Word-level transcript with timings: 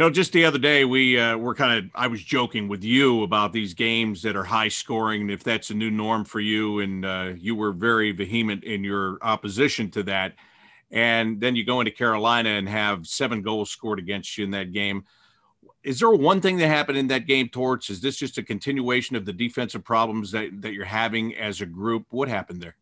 know, 0.00 0.10
just 0.10 0.32
the 0.32 0.46
other 0.46 0.58
day 0.58 0.84
we 0.84 1.18
uh, 1.18 1.36
were 1.36 1.54
kind 1.54 1.78
of 1.78 1.90
I 1.94 2.06
was 2.06 2.22
joking 2.22 2.68
with 2.68 2.82
you 2.82 3.22
about 3.22 3.52
these 3.52 3.74
games 3.74 4.22
that 4.22 4.34
are 4.34 4.44
high 4.44 4.68
scoring, 4.68 5.28
if 5.28 5.44
that's 5.44 5.70
a 5.70 5.74
new 5.74 5.90
norm 5.90 6.24
for 6.24 6.40
you, 6.40 6.80
and 6.80 7.04
uh, 7.04 7.32
you 7.36 7.54
were 7.54 7.72
very 7.72 8.10
vehement 8.12 8.64
in 8.64 8.82
your 8.82 9.18
opposition 9.20 9.90
to 9.90 10.02
that. 10.04 10.34
And 10.90 11.40
then 11.40 11.54
you 11.54 11.64
go 11.64 11.80
into 11.80 11.92
Carolina 11.92 12.48
and 12.48 12.68
have 12.68 13.06
seven 13.06 13.42
goals 13.42 13.70
scored 13.70 13.98
against 13.98 14.36
you 14.38 14.44
in 14.44 14.50
that 14.52 14.72
game. 14.72 15.04
Is 15.84 16.00
there 16.00 16.10
one 16.10 16.40
thing 16.40 16.56
that 16.56 16.66
happened 16.66 16.98
in 16.98 17.08
that 17.08 17.26
game, 17.26 17.48
Torts? 17.48 17.90
Is 17.90 18.00
this 18.00 18.16
just 18.16 18.38
a 18.38 18.42
continuation 18.42 19.16
of 19.16 19.24
the 19.24 19.32
defensive 19.32 19.84
problems 19.84 20.32
that, 20.32 20.62
that 20.62 20.72
you're 20.72 20.84
having 20.84 21.36
as 21.36 21.60
a 21.60 21.66
group? 21.66 22.06
What 22.10 22.28
happened 22.28 22.60
there? 22.60 22.76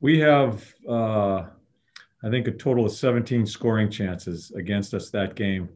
We 0.00 0.18
have, 0.18 0.74
uh, 0.88 1.44
I 2.22 2.30
think, 2.30 2.48
a 2.48 2.52
total 2.52 2.86
of 2.86 2.92
17 2.92 3.46
scoring 3.46 3.90
chances 3.90 4.50
against 4.52 4.94
us 4.94 5.10
that 5.10 5.36
game 5.36 5.68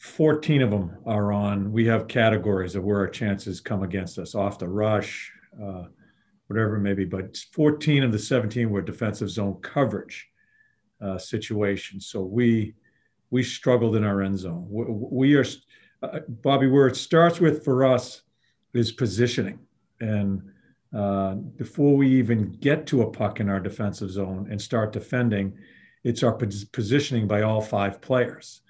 14 0.00 0.62
of 0.62 0.70
them 0.70 0.96
are 1.04 1.30
on, 1.30 1.70
we 1.70 1.84
have 1.84 2.08
categories 2.08 2.74
of 2.74 2.82
where 2.82 3.00
our 3.00 3.08
chances 3.08 3.60
come 3.60 3.82
against 3.82 4.18
us 4.18 4.34
off 4.34 4.58
the 4.58 4.66
rush, 4.66 5.30
uh, 5.62 5.84
whatever 6.46 6.76
it 6.76 6.80
may 6.80 6.94
be, 6.94 7.04
but 7.04 7.36
14 7.52 8.04
of 8.04 8.10
the 8.10 8.18
17 8.18 8.70
were 8.70 8.80
defensive 8.80 9.28
zone 9.28 9.58
coverage 9.60 10.26
uh, 11.02 11.18
situations. 11.18 12.06
So 12.06 12.22
we, 12.22 12.74
we 13.28 13.42
struggled 13.42 13.94
in 13.94 14.02
our 14.02 14.22
end 14.22 14.38
zone. 14.38 14.66
We, 14.70 14.84
we 14.88 15.34
are, 15.34 15.44
uh, 16.02 16.20
Bobby, 16.28 16.66
where 16.66 16.86
it 16.86 16.96
starts 16.96 17.38
with 17.38 17.62
for 17.62 17.84
us 17.84 18.22
is 18.72 18.92
positioning. 18.92 19.58
And 20.00 20.40
uh, 20.96 21.34
before 21.34 21.94
we 21.94 22.08
even 22.08 22.52
get 22.52 22.86
to 22.86 23.02
a 23.02 23.10
puck 23.10 23.38
in 23.38 23.50
our 23.50 23.60
defensive 23.60 24.10
zone 24.10 24.48
and 24.50 24.62
start 24.62 24.94
defending, 24.94 25.58
it's 26.04 26.22
our 26.22 26.32
positioning 26.32 27.28
by 27.28 27.42
all 27.42 27.60
five 27.60 28.00
players. 28.00 28.62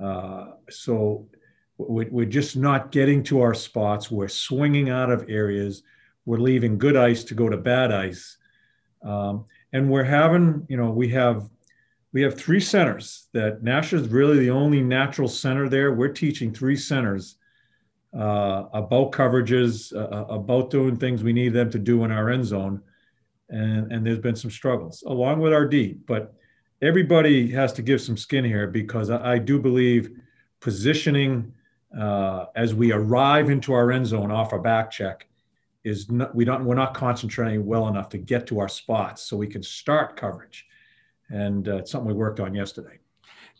Uh, 0.00 0.52
so 0.70 1.28
we're 1.78 2.24
just 2.24 2.56
not 2.56 2.90
getting 2.90 3.22
to 3.24 3.40
our 3.40 3.54
spots. 3.54 4.10
We're 4.10 4.28
swinging 4.28 4.90
out 4.90 5.10
of 5.10 5.24
areas. 5.28 5.82
We're 6.26 6.38
leaving 6.38 6.76
good 6.76 6.96
ice 6.96 7.22
to 7.24 7.34
go 7.34 7.48
to 7.48 7.56
bad 7.56 7.92
ice. 7.92 8.36
Um, 9.02 9.46
and 9.72 9.88
we're 9.88 10.04
having, 10.04 10.66
you 10.68 10.76
know, 10.76 10.90
we 10.90 11.08
have 11.10 11.48
we 12.12 12.22
have 12.22 12.38
three 12.38 12.60
centers 12.60 13.28
that 13.32 13.62
Nash 13.62 13.92
is 13.92 14.08
really 14.08 14.38
the 14.38 14.50
only 14.50 14.80
natural 14.80 15.28
center 15.28 15.68
there. 15.68 15.92
We're 15.92 16.08
teaching 16.08 16.52
three 16.52 16.76
centers 16.76 17.36
uh, 18.14 18.64
about 18.72 19.12
coverages, 19.12 19.94
uh, 19.94 19.98
uh 19.98 20.34
about 20.34 20.70
doing 20.70 20.96
things 20.96 21.22
we 21.22 21.34
need 21.34 21.52
them 21.52 21.70
to 21.70 21.78
do 21.78 22.04
in 22.04 22.10
our 22.10 22.30
end 22.30 22.46
zone. 22.46 22.80
And, 23.50 23.92
and 23.92 24.06
there's 24.06 24.18
been 24.18 24.36
some 24.36 24.50
struggles 24.50 25.04
along 25.06 25.40
with 25.40 25.52
our 25.52 25.66
D. 25.66 25.98
But 26.06 26.34
everybody 26.82 27.50
has 27.50 27.72
to 27.74 27.82
give 27.82 28.00
some 28.00 28.16
skin 28.16 28.44
here 28.44 28.66
because 28.66 29.10
I, 29.10 29.34
I 29.34 29.38
do 29.38 29.58
believe 29.58 30.10
positioning 30.60 31.52
uh, 31.98 32.46
as 32.54 32.74
we 32.74 32.92
arrive 32.92 33.50
into 33.50 33.72
our 33.72 33.90
end 33.90 34.06
zone 34.06 34.30
off 34.30 34.52
our 34.52 34.58
back 34.58 34.90
check 34.90 35.26
is 35.84 36.10
not, 36.10 36.34
we 36.34 36.44
don't 36.44 36.64
we're 36.64 36.74
not 36.74 36.94
concentrating 36.94 37.64
well 37.64 37.88
enough 37.88 38.08
to 38.10 38.18
get 38.18 38.46
to 38.48 38.58
our 38.60 38.68
spots 38.68 39.22
so 39.22 39.36
we 39.36 39.46
can 39.46 39.62
start 39.62 40.16
coverage, 40.16 40.66
and 41.30 41.68
uh, 41.68 41.76
it's 41.76 41.90
something 41.90 42.08
we 42.08 42.14
worked 42.14 42.40
on 42.40 42.54
yesterday. 42.54 42.98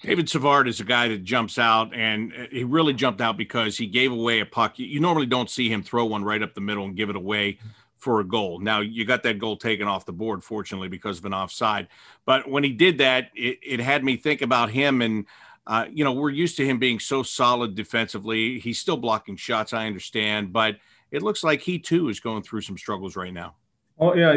David 0.03 0.29
Savard 0.29 0.69
is 0.69 0.79
a 0.79 0.85
guy 0.85 1.09
that 1.09 1.25
jumps 1.25 1.59
out, 1.59 1.93
and 1.95 2.33
he 2.53 2.65
really 2.65 2.93
jumped 2.93 3.21
out 3.21 3.37
because 3.37 3.77
he 3.79 3.87
gave 3.87 4.13
away 4.13 4.41
a 4.41 4.47
puck. 4.47 4.79
You 4.79 5.01
normally 5.01 5.27
don't 5.27 5.51
see 5.51 5.69
him 5.69 5.83
throw 5.83 6.05
one 6.05 6.23
right 6.23 6.43
up 6.43 6.55
the 6.55 6.61
middle 6.61 6.85
and 6.85 6.95
give 6.95 7.11
it 7.11 7.17
away 7.17 7.59
for 7.99 8.21
a 8.21 8.25
goal. 8.25 8.61
Now 8.61 8.81
you 8.81 9.05
got 9.05 9.23
that 9.25 9.39
goal 9.39 9.57
taken 9.57 9.87
off 9.87 10.07
the 10.07 10.13
board, 10.13 10.43
fortunately, 10.43 10.89
because 10.89 11.19
of 11.19 11.25
an 11.25 11.35
offside. 11.35 11.89
But 12.25 12.49
when 12.49 12.65
he 12.65 12.73
did 12.73 12.99
that, 12.99 13.31
it, 13.35 13.59
it 13.63 13.81
had 13.81 14.03
me 14.05 14.17
think 14.17 14.41
about 14.41 14.71
him. 14.71 15.03
And, 15.03 15.27
uh, 15.67 15.87
you 15.93 16.05
know, 16.05 16.13
we're 16.13 16.31
used 16.31 16.57
to 16.59 16.65
him 16.65 16.79
being 16.79 17.01
so 17.01 17.23
solid 17.23 17.75
defensively. 17.75 18.59
He's 18.61 18.79
still 18.79 18.97
blocking 18.97 19.37
shots, 19.37 19.73
I 19.73 19.87
understand, 19.87 20.53
but 20.53 20.77
it 21.11 21.23
looks 21.23 21.43
like 21.43 21.61
he 21.61 21.79
too 21.79 22.09
is 22.09 22.21
going 22.21 22.43
through 22.43 22.63
some 22.63 22.79
struggles 22.79 23.17
right 23.17 23.33
now. 23.33 23.57
Oh 23.99 24.15
yeah, 24.15 24.37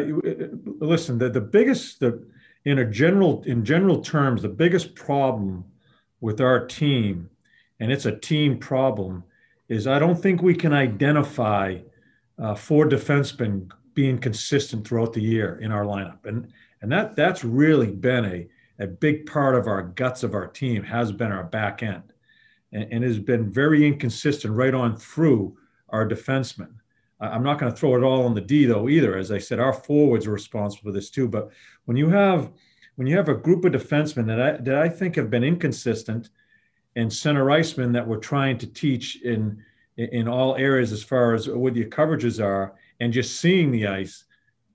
listen, 0.79 1.19
the, 1.19 1.29
the 1.29 1.39
biggest, 1.41 1.99
the 1.99 2.25
in 2.65 2.79
a 2.79 2.85
general 2.85 3.43
in 3.45 3.63
general 3.63 4.01
terms, 4.01 4.41
the 4.41 4.49
biggest 4.49 4.95
problem 4.95 5.63
with 6.19 6.41
our 6.41 6.65
team, 6.65 7.29
and 7.79 7.91
it's 7.91 8.05
a 8.05 8.17
team 8.17 8.57
problem, 8.57 9.23
is 9.69 9.85
I 9.85 9.99
don't 9.99 10.19
think 10.19 10.41
we 10.41 10.55
can 10.55 10.73
identify 10.73 11.77
uh, 12.39 12.55
four 12.55 12.85
defensemen 12.85 13.69
being 13.93 14.17
consistent 14.17 14.87
throughout 14.87 15.13
the 15.13 15.21
year 15.21 15.59
in 15.61 15.71
our 15.71 15.83
lineup. 15.83 16.25
And, 16.25 16.51
and 16.81 16.91
that, 16.91 17.15
that's 17.15 17.43
really 17.43 17.91
been 17.91 18.25
a, 18.25 18.47
a 18.83 18.87
big 18.87 19.25
part 19.25 19.55
of 19.55 19.67
our 19.67 19.83
guts 19.83 20.23
of 20.23 20.33
our 20.33 20.47
team 20.47 20.83
has 20.83 21.11
been 21.11 21.31
our 21.31 21.43
back 21.43 21.83
end 21.83 22.13
and, 22.71 22.87
and 22.91 23.03
has 23.03 23.19
been 23.19 23.51
very 23.51 23.85
inconsistent 23.85 24.53
right 24.53 24.73
on 24.73 24.95
through 24.97 25.57
our 25.89 26.07
defensemen. 26.07 26.71
I'm 27.19 27.43
not 27.43 27.59
going 27.59 27.71
to 27.71 27.77
throw 27.77 27.95
it 27.95 28.03
all 28.03 28.25
on 28.25 28.33
the 28.33 28.41
D 28.41 28.65
though 28.65 28.89
either. 28.89 29.15
As 29.15 29.31
I 29.31 29.37
said, 29.37 29.59
our 29.59 29.73
forwards 29.73 30.25
are 30.25 30.31
responsible 30.31 30.89
for 30.89 30.93
this 30.93 31.11
too. 31.11 31.27
But 31.27 31.51
when 31.85 31.95
you 31.95 32.09
have 32.09 32.51
when 32.95 33.07
you 33.07 33.15
have 33.15 33.29
a 33.29 33.35
group 33.35 33.63
of 33.63 33.73
defensemen 33.73 34.25
that 34.27 34.41
I 34.41 34.51
that 34.57 34.75
I 34.75 34.89
think 34.89 35.15
have 35.15 35.29
been 35.29 35.43
inconsistent 35.43 36.29
and 36.95 37.13
center 37.13 37.45
icemen 37.45 37.93
that 37.93 38.07
we're 38.07 38.17
trying 38.17 38.57
to 38.57 38.67
teach 38.67 39.21
in 39.21 39.63
in 40.01 40.27
all 40.27 40.55
areas 40.55 40.91
as 40.91 41.03
far 41.03 41.33
as 41.33 41.47
what 41.47 41.75
your 41.75 41.87
coverages 41.87 42.43
are 42.43 42.75
and 42.99 43.13
just 43.13 43.39
seeing 43.39 43.71
the 43.71 43.87
ice, 43.87 44.25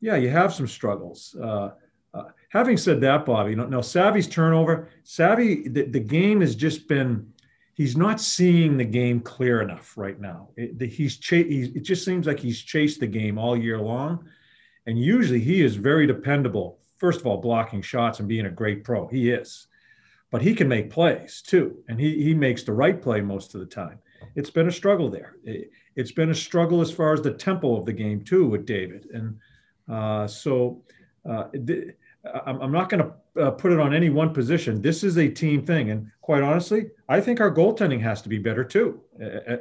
yeah, 0.00 0.16
you 0.16 0.28
have 0.28 0.54
some 0.54 0.66
struggles. 0.66 1.34
Uh, 1.40 1.70
uh, 2.14 2.24
having 2.50 2.76
said 2.76 3.00
that, 3.00 3.24
Bobby, 3.24 3.50
you 3.50 3.56
know, 3.56 3.66
now 3.66 3.80
Savvy's 3.80 4.28
turnover, 4.28 4.88
Savvy, 5.04 5.68
the, 5.68 5.84
the 5.84 6.00
game 6.00 6.40
has 6.40 6.54
just 6.54 6.88
been, 6.88 7.32
he's 7.74 7.96
not 7.96 8.20
seeing 8.20 8.76
the 8.76 8.84
game 8.84 9.20
clear 9.20 9.62
enough 9.62 9.96
right 9.96 10.20
now. 10.20 10.48
It, 10.56 10.78
the, 10.78 10.86
he's, 10.86 11.18
cha- 11.18 11.36
he's, 11.36 11.74
it 11.74 11.82
just 11.82 12.04
seems 12.04 12.26
like 12.26 12.40
he's 12.40 12.60
chased 12.60 13.00
the 13.00 13.06
game 13.06 13.38
all 13.38 13.56
year 13.56 13.78
long. 13.78 14.28
And 14.86 14.98
usually 14.98 15.40
he 15.40 15.62
is 15.62 15.76
very 15.76 16.06
dependable, 16.06 16.78
first 16.98 17.20
of 17.20 17.26
all, 17.26 17.38
blocking 17.38 17.82
shots 17.82 18.20
and 18.20 18.28
being 18.28 18.46
a 18.46 18.50
great 18.50 18.84
pro. 18.84 19.08
He 19.08 19.30
is. 19.30 19.66
But 20.30 20.42
he 20.42 20.54
can 20.54 20.68
make 20.68 20.90
plays 20.90 21.42
too. 21.42 21.78
And 21.88 22.00
he, 22.00 22.22
he 22.22 22.34
makes 22.34 22.62
the 22.62 22.72
right 22.72 23.00
play 23.00 23.20
most 23.20 23.54
of 23.54 23.60
the 23.60 23.66
time 23.66 23.98
it's 24.34 24.50
been 24.50 24.68
a 24.68 24.72
struggle 24.72 25.10
there. 25.10 25.36
It, 25.44 25.70
has 25.96 26.12
been 26.12 26.30
a 26.30 26.34
struggle 26.34 26.82
as 26.82 26.90
far 26.90 27.14
as 27.14 27.22
the 27.22 27.32
tempo 27.32 27.78
of 27.78 27.86
the 27.86 27.92
game 27.92 28.22
too 28.22 28.46
with 28.46 28.66
David, 28.66 29.06
and 29.14 29.38
uh, 29.88 30.26
so 30.26 30.82
uh, 31.28 31.44
I'm 32.46 32.72
not 32.72 32.88
going 32.88 33.04
to 33.04 33.42
uh, 33.42 33.50
put 33.52 33.72
it 33.72 33.80
on 33.80 33.94
any 33.94 34.10
one 34.10 34.32
position. 34.32 34.82
This 34.82 35.04
is 35.04 35.16
a 35.16 35.28
team 35.28 35.64
thing, 35.64 35.90
and 35.90 36.10
quite 36.20 36.42
honestly, 36.42 36.86
I 37.08 37.20
think 37.20 37.40
our 37.40 37.50
goaltending 37.50 38.00
has 38.02 38.20
to 38.22 38.28
be 38.28 38.38
better 38.38 38.64
too 38.64 39.00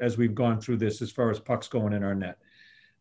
as 0.02 0.18
we've 0.18 0.36
gone 0.36 0.60
through 0.60 0.78
this 0.78 1.02
as 1.02 1.12
far 1.12 1.30
as 1.30 1.40
pucks 1.40 1.68
going 1.68 1.94
in 1.94 2.04
our 2.04 2.16
net. 2.16 2.38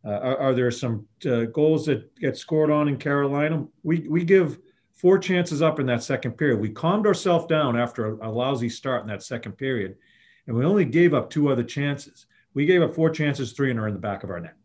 Uh, 0.05 0.11
are, 0.11 0.39
are, 0.39 0.55
there 0.55 0.71
some 0.71 1.07
uh, 1.27 1.45
goals 1.45 1.87
that 1.87 2.15
get 2.17 2.37
scored 2.37 2.71
on 2.71 2.89
in 2.89 2.97
Carolina? 2.99 3.67
We 3.83 4.07
we 4.07 4.23
give 4.23 4.59
four 4.93 5.19
chances 5.19 5.63
up 5.63 5.81
in 5.81 5.87
that 5.87 6.03
second 6.03 6.33
period. 6.33 6.61
We 6.61 6.69
calmed 6.69 7.07
ourselves 7.07 7.47
down 7.47 7.77
after 7.77 8.07
a, 8.07 8.29
a 8.29 8.31
lousy 8.31 8.69
start 8.69 9.03
in 9.03 9.09
that 9.09 9.23
second 9.23 9.53
period 9.53 9.97
and 10.47 10.57
we 10.57 10.65
only 10.65 10.85
gave 10.85 11.15
up 11.15 11.31
two 11.31 11.51
other 11.51 11.65
chances. 11.65 12.27
We 12.55 12.67
gave 12.67 12.83
up 12.83 12.95
four 12.95 13.11
chances, 13.11 13.53
three 13.53 13.71
and 13.71 13.81
are 13.81 13.89
in 13.89 13.95
the 13.95 14.01
back 14.01 14.25
of 14.25 14.31
our 14.31 14.41
net. 14.41 14.57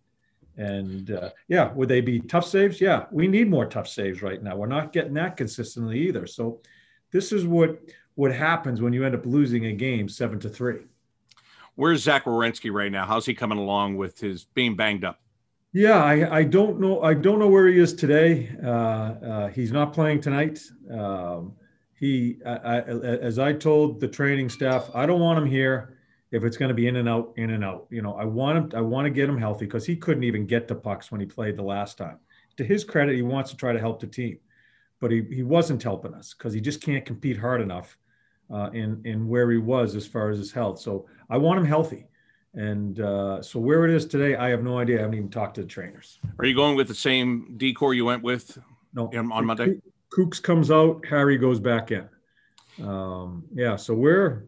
And 0.58 1.12
uh, 1.12 1.30
yeah, 1.48 1.72
would 1.74 1.90
they 1.90 2.02
be 2.02 2.20
tough 2.20 2.46
saves? 2.46 2.82
Yeah, 2.82 3.06
we 3.12 3.28
need 3.28 3.50
more 3.50 3.66
tough 3.66 3.88
saves 3.88 4.22
right 4.22 4.44
now. 4.44 4.58
We're 4.58 4.68
not 4.68 4.92
getting 4.92 5.14
that 5.14 5.38
consistently 5.38 6.00
either. 6.00 6.28
So 6.28 6.62
this 7.12 7.32
is 7.32 7.46
what 7.46 7.80
what 8.16 8.34
happens 8.34 8.82
when 8.82 8.92
you 8.92 9.06
end 9.06 9.16
up 9.16 9.26
losing 9.26 9.68
a 9.68 9.72
game 9.72 10.10
seven 10.10 10.40
to 10.42 10.50
three. 10.50 10.82
Where's 11.76 12.04
Zach 12.04 12.26
Werenski 12.26 12.74
right 12.74 12.92
now? 12.92 13.06
How's 13.06 13.26
he 13.26 13.34
coming 13.34 13.58
along 13.58 13.96
with 13.96 14.20
his 14.20 14.44
being 14.44 14.76
banged 14.76 15.06
up? 15.06 15.22
Yeah, 15.72 16.04
I, 16.04 16.40
I 16.40 16.44
don't 16.44 16.82
know. 16.82 17.02
I 17.02 17.14
don't 17.14 17.40
know 17.40 17.48
where 17.48 17.68
he 17.68 17.80
is 17.80 17.94
today. 17.94 18.50
Uh, 18.62 18.68
uh, 18.68 19.48
he's 19.48 19.72
not 19.72 19.94
playing 19.94 20.20
tonight. 20.20 20.60
Um, 20.92 21.54
he, 22.00 22.38
I, 22.46 22.52
I, 22.52 22.80
as 22.82 23.40
I 23.40 23.52
told 23.54 24.00
the 24.00 24.08
training 24.08 24.50
staff, 24.50 24.90
I 24.96 25.06
don't 25.06 25.20
want 25.20 25.38
him 25.38 25.46
here 25.46 25.98
if 26.32 26.44
it's 26.44 26.56
going 26.56 26.70
to 26.70 26.76
be 26.76 26.88
in 26.88 26.96
and 26.96 27.10
out, 27.10 27.34
in 27.36 27.50
and 27.50 27.64
out. 27.64 27.88
You 27.90 28.02
know, 28.02 28.14
I 28.14 28.24
want 28.24 28.58
him. 28.58 28.80
I 28.80 28.82
want 28.82 29.06
to 29.06 29.10
get 29.10 29.28
him 29.28 29.38
healthy 29.38 29.66
because 29.66 29.86
he 29.86 29.96
couldn't 29.96 30.24
even 30.24 30.46
get 30.46 30.68
to 30.70 30.76
pucks 30.76 31.12
when 31.12 31.20
he 31.20 31.28
played 31.28 31.58
the 31.58 31.64
last 31.64 31.98
time. 31.98 32.20
To 32.58 32.64
his 32.64 32.84
credit, 32.84 33.16
he 33.16 33.22
wants 33.22 33.52
to 33.52 33.58
try 33.58 33.74
to 33.74 33.80
help 33.80 34.00
the 34.00 34.08
team, 34.08 34.38
but 35.00 35.12
he, 35.12 35.24
he 35.30 35.44
wasn't 35.44 35.84
helping 35.84 36.14
us 36.14 36.34
because 36.34 36.54
he 36.54 36.62
just 36.62 36.82
can't 36.82 37.06
compete 37.06 37.38
hard 37.38 37.62
enough 37.62 37.98
uh, 38.54 38.70
in 38.74 39.02
in 39.04 39.28
where 39.28 39.52
he 39.52 39.58
was 39.58 39.96
as 39.96 40.08
far 40.08 40.30
as 40.30 40.38
his 40.38 40.52
health. 40.52 40.80
So 40.80 41.06
I 41.30 41.38
want 41.38 41.60
him 41.60 41.66
healthy. 41.66 42.06
And 42.54 43.00
uh, 43.00 43.42
so 43.42 43.60
where 43.60 43.86
it 43.86 43.94
is 43.94 44.06
today, 44.06 44.36
I 44.36 44.50
have 44.50 44.64
no 44.64 44.80
idea. 44.80 44.98
I 44.98 45.02
haven't 45.02 45.18
even 45.18 45.30
talked 45.30 45.56
to 45.56 45.62
the 45.62 45.68
trainers. 45.68 46.20
Are 46.40 46.46
you 46.46 46.56
going 46.56 46.76
with 46.76 46.88
the 46.88 46.96
same 46.96 47.54
D 47.58 47.74
corps 47.74 47.94
you 47.94 48.06
went 48.06 48.24
with 48.24 48.58
no. 48.94 49.12
on 49.14 49.46
Monday? 49.46 49.82
Kooks 50.10 50.42
comes 50.42 50.72
out, 50.72 51.06
Harry 51.06 51.38
goes 51.38 51.60
back 51.60 51.92
in. 51.92 52.08
Um, 52.82 53.44
yeah, 53.54 53.76
so 53.76 53.94
we're 53.94 54.48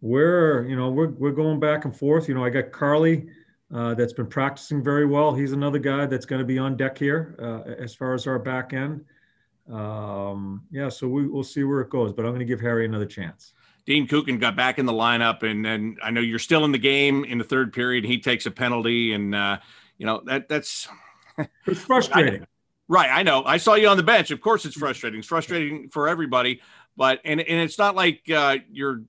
we're 0.00 0.66
you 0.68 0.76
know 0.76 0.90
we're 0.90 1.10
we're 1.10 1.32
going 1.32 1.60
back 1.60 1.84
and 1.84 1.96
forth. 1.96 2.28
You 2.28 2.34
know, 2.34 2.44
I 2.44 2.50
got 2.50 2.72
Carly 2.72 3.26
uh, 3.74 3.94
that's 3.94 4.12
been 4.12 4.26
practicing 4.26 4.82
very 4.82 5.06
well. 5.06 5.34
He's 5.34 5.52
another 5.52 5.78
guy 5.78 6.06
that's 6.06 6.26
going 6.26 6.40
to 6.40 6.46
be 6.46 6.58
on 6.58 6.76
deck 6.76 6.98
here 6.98 7.36
uh, 7.40 7.70
as 7.82 7.94
far 7.94 8.14
as 8.14 8.26
our 8.26 8.38
back 8.38 8.72
end. 8.72 9.04
Um, 9.70 10.62
yeah, 10.70 10.88
so 10.88 11.08
we, 11.08 11.26
we'll 11.26 11.44
see 11.44 11.64
where 11.64 11.80
it 11.80 11.88
goes, 11.88 12.12
but 12.12 12.24
I'm 12.24 12.32
going 12.32 12.40
to 12.40 12.44
give 12.44 12.60
Harry 12.60 12.84
another 12.84 13.06
chance. 13.06 13.54
Dean 13.86 14.06
Kukan 14.06 14.38
got 14.38 14.56
back 14.56 14.78
in 14.78 14.86
the 14.86 14.92
lineup, 14.92 15.42
and 15.42 15.64
then 15.64 15.96
I 16.02 16.10
know 16.10 16.20
you're 16.20 16.38
still 16.38 16.64
in 16.64 16.72
the 16.72 16.78
game 16.78 17.24
in 17.24 17.38
the 17.38 17.44
third 17.44 17.72
period. 17.72 18.04
He 18.04 18.20
takes 18.20 18.46
a 18.46 18.50
penalty, 18.50 19.12
and 19.12 19.34
uh, 19.34 19.58
you 19.98 20.06
know 20.06 20.22
that 20.26 20.48
that's 20.48 20.88
it's 21.66 21.80
frustrating. 21.80 22.46
Right, 22.92 23.08
I 23.10 23.22
know. 23.22 23.42
I 23.44 23.56
saw 23.56 23.74
you 23.74 23.88
on 23.88 23.96
the 23.96 24.02
bench. 24.02 24.30
Of 24.30 24.40
course, 24.40 24.64
it's 24.64 24.76
frustrating. 24.76 25.20
It's 25.20 25.28
frustrating 25.28 25.88
for 25.88 26.08
everybody, 26.08 26.60
but 26.96 27.20
and 27.24 27.40
and 27.40 27.60
it's 27.60 27.78
not 27.78 27.94
like 27.94 28.20
uh, 28.30 28.58
you're, 28.70 29.02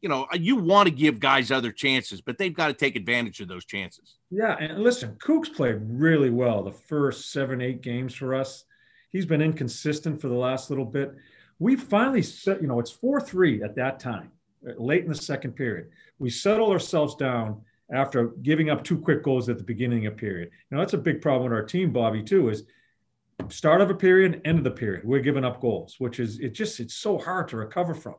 you 0.00 0.08
know, 0.08 0.26
you 0.32 0.56
want 0.56 0.88
to 0.88 0.94
give 0.94 1.20
guys 1.20 1.50
other 1.50 1.70
chances, 1.70 2.20
but 2.20 2.38
they've 2.38 2.54
got 2.54 2.68
to 2.68 2.72
take 2.72 2.96
advantage 2.96 3.40
of 3.40 3.48
those 3.48 3.66
chances. 3.66 4.16
Yeah, 4.30 4.56
and 4.58 4.82
listen, 4.82 5.16
Kooks 5.18 5.54
played 5.54 5.76
really 5.82 6.30
well 6.30 6.62
the 6.62 6.72
first 6.72 7.30
seven, 7.30 7.60
eight 7.60 7.82
games 7.82 8.14
for 8.14 8.34
us. 8.34 8.64
He's 9.10 9.26
been 9.26 9.42
inconsistent 9.42 10.20
for 10.20 10.28
the 10.28 10.34
last 10.34 10.70
little 10.70 10.84
bit 10.84 11.14
we 11.58 11.76
finally 11.76 12.22
set, 12.22 12.60
you 12.60 12.68
know, 12.68 12.78
it's 12.78 12.90
4 12.90 13.20
3 13.20 13.62
at 13.62 13.74
that 13.76 13.98
time, 13.98 14.30
late 14.62 15.02
in 15.02 15.08
the 15.08 15.14
second 15.14 15.52
period. 15.52 15.88
We 16.18 16.30
settled 16.30 16.72
ourselves 16.72 17.14
down 17.14 17.62
after 17.92 18.28
giving 18.42 18.68
up 18.68 18.82
two 18.82 18.98
quick 18.98 19.22
goals 19.22 19.48
at 19.48 19.58
the 19.58 19.64
beginning 19.64 20.06
of 20.06 20.16
period. 20.16 20.50
You 20.70 20.76
know, 20.76 20.82
that's 20.82 20.94
a 20.94 20.98
big 20.98 21.22
problem 21.22 21.44
with 21.44 21.58
our 21.58 21.64
team, 21.64 21.92
Bobby, 21.92 22.22
too, 22.22 22.48
is 22.48 22.64
start 23.48 23.80
of 23.80 23.90
a 23.90 23.94
period, 23.94 24.40
end 24.44 24.58
of 24.58 24.64
the 24.64 24.70
period. 24.70 25.04
We're 25.04 25.20
giving 25.20 25.44
up 25.44 25.60
goals, 25.60 25.96
which 25.98 26.20
is 26.20 26.38
it 26.40 26.50
just 26.50 26.80
it's 26.80 26.94
so 26.94 27.18
hard 27.18 27.48
to 27.48 27.56
recover 27.56 27.94
from. 27.94 28.16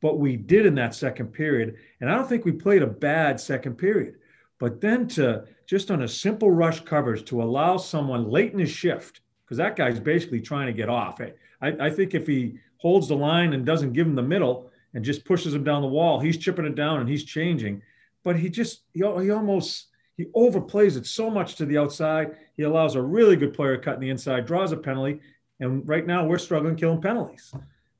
But 0.00 0.18
we 0.18 0.36
did 0.36 0.66
in 0.66 0.74
that 0.76 0.94
second 0.94 1.28
period. 1.28 1.76
And 2.00 2.10
I 2.10 2.14
don't 2.14 2.28
think 2.28 2.44
we 2.44 2.52
played 2.52 2.82
a 2.82 2.86
bad 2.86 3.38
second 3.40 3.76
period. 3.76 4.16
But 4.58 4.80
then 4.80 5.08
to 5.08 5.44
just 5.66 5.90
on 5.90 6.02
a 6.02 6.08
simple 6.08 6.50
rush 6.50 6.80
coverage 6.80 7.24
to 7.26 7.42
allow 7.42 7.76
someone 7.76 8.28
late 8.28 8.52
in 8.52 8.58
his 8.58 8.70
shift, 8.70 9.20
because 9.44 9.58
that 9.58 9.76
guy's 9.76 10.00
basically 10.00 10.40
trying 10.40 10.66
to 10.66 10.72
get 10.72 10.88
off. 10.88 11.20
I, 11.20 11.32
I 11.80 11.90
think 11.90 12.14
if 12.14 12.26
he 12.26 12.58
holds 12.78 13.08
the 13.08 13.16
line 13.16 13.52
and 13.52 13.64
doesn't 13.64 13.92
give 13.92 14.06
him 14.06 14.16
the 14.16 14.22
middle 14.22 14.70
and 14.94 15.04
just 15.04 15.24
pushes 15.24 15.54
him 15.54 15.64
down 15.64 15.82
the 15.82 15.88
wall. 15.88 16.18
He's 16.20 16.36
chipping 16.36 16.64
it 16.64 16.74
down 16.74 17.00
and 17.00 17.08
he's 17.08 17.24
changing, 17.24 17.82
but 18.24 18.36
he 18.36 18.48
just 18.48 18.82
he, 18.92 19.00
he 19.00 19.30
almost 19.30 19.86
he 20.22 20.40
overplays 20.40 20.96
it 20.96 21.06
so 21.06 21.30
much 21.30 21.56
to 21.56 21.66
the 21.66 21.78
outside. 21.78 22.36
He 22.56 22.62
allows 22.62 22.94
a 22.94 23.02
really 23.02 23.36
good 23.36 23.54
player 23.54 23.76
cut 23.78 23.94
in 23.94 24.00
the 24.00 24.10
inside, 24.10 24.46
draws 24.46 24.72
a 24.72 24.76
penalty, 24.76 25.20
and 25.60 25.86
right 25.88 26.06
now 26.06 26.26
we're 26.26 26.38
struggling 26.38 26.76
killing 26.76 27.00
penalties. 27.00 27.52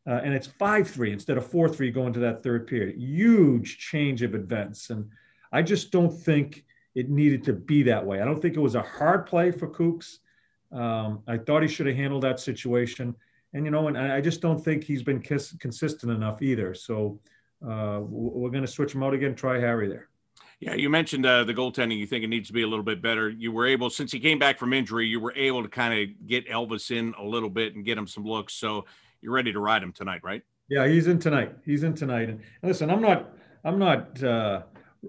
Uh, 0.06 0.20
and 0.24 0.34
it's 0.34 0.48
5-3 0.48 1.12
instead 1.12 1.36
of 1.36 1.48
4-3 1.48 1.94
going 1.94 2.12
to 2.12 2.20
that 2.20 2.42
third 2.42 2.66
period. 2.66 2.98
Huge 2.98 3.78
change 3.78 4.22
of 4.22 4.34
events. 4.34 4.90
And 4.90 5.08
I 5.52 5.62
just 5.62 5.92
don't 5.92 6.10
think 6.10 6.64
it 6.94 7.08
needed 7.08 7.44
to 7.44 7.52
be 7.52 7.84
that 7.84 8.04
way. 8.04 8.20
I 8.20 8.24
don't 8.24 8.40
think 8.40 8.56
it 8.56 8.60
was 8.60 8.74
a 8.74 8.82
hard 8.82 9.26
play 9.26 9.52
for 9.52 9.68
Kooks. 9.68 10.18
Um, 10.72 11.22
I 11.28 11.38
thought 11.38 11.62
he 11.62 11.68
should 11.68 11.86
have 11.86 11.96
handled 11.96 12.22
that 12.22 12.40
situation 12.40 13.14
and 13.54 13.64
you 13.64 13.70
know, 13.70 13.88
and 13.88 13.98
I 13.98 14.20
just 14.20 14.40
don't 14.40 14.62
think 14.62 14.84
he's 14.84 15.02
been 15.02 15.20
kiss, 15.20 15.54
consistent 15.58 16.12
enough 16.12 16.40
either. 16.40 16.74
So 16.74 17.20
uh, 17.66 18.00
we're 18.02 18.50
going 18.50 18.64
to 18.64 18.70
switch 18.70 18.94
him 18.94 19.02
out 19.02 19.14
again. 19.14 19.34
Try 19.34 19.60
Harry 19.60 19.88
there. 19.88 20.08
Yeah, 20.62 20.74
you 20.74 20.90
mentioned 20.90 21.26
uh, 21.26 21.42
the 21.42 21.54
goaltending. 21.54 21.98
You 21.98 22.06
think 22.06 22.22
it 22.22 22.28
needs 22.28 22.46
to 22.46 22.52
be 22.52 22.62
a 22.62 22.68
little 22.68 22.84
bit 22.84 23.02
better. 23.02 23.28
You 23.28 23.50
were 23.50 23.66
able, 23.66 23.90
since 23.90 24.12
he 24.12 24.20
came 24.20 24.38
back 24.38 24.60
from 24.60 24.72
injury, 24.72 25.08
you 25.08 25.18
were 25.18 25.32
able 25.34 25.60
to 25.64 25.68
kind 25.68 25.92
of 25.92 26.28
get 26.28 26.48
Elvis 26.48 26.92
in 26.92 27.12
a 27.18 27.24
little 27.24 27.50
bit 27.50 27.74
and 27.74 27.84
get 27.84 27.98
him 27.98 28.06
some 28.06 28.24
looks. 28.24 28.54
So 28.54 28.84
you're 29.20 29.32
ready 29.32 29.52
to 29.52 29.58
ride 29.58 29.82
him 29.82 29.92
tonight, 29.92 30.20
right? 30.22 30.42
Yeah, 30.68 30.86
he's 30.86 31.08
in 31.08 31.18
tonight. 31.18 31.52
He's 31.64 31.82
in 31.82 31.94
tonight. 31.94 32.28
And, 32.28 32.40
listen, 32.62 32.90
I'm 32.90 33.02
not, 33.02 33.30
I'm 33.64 33.76
not 33.76 34.22
uh, 34.22 34.62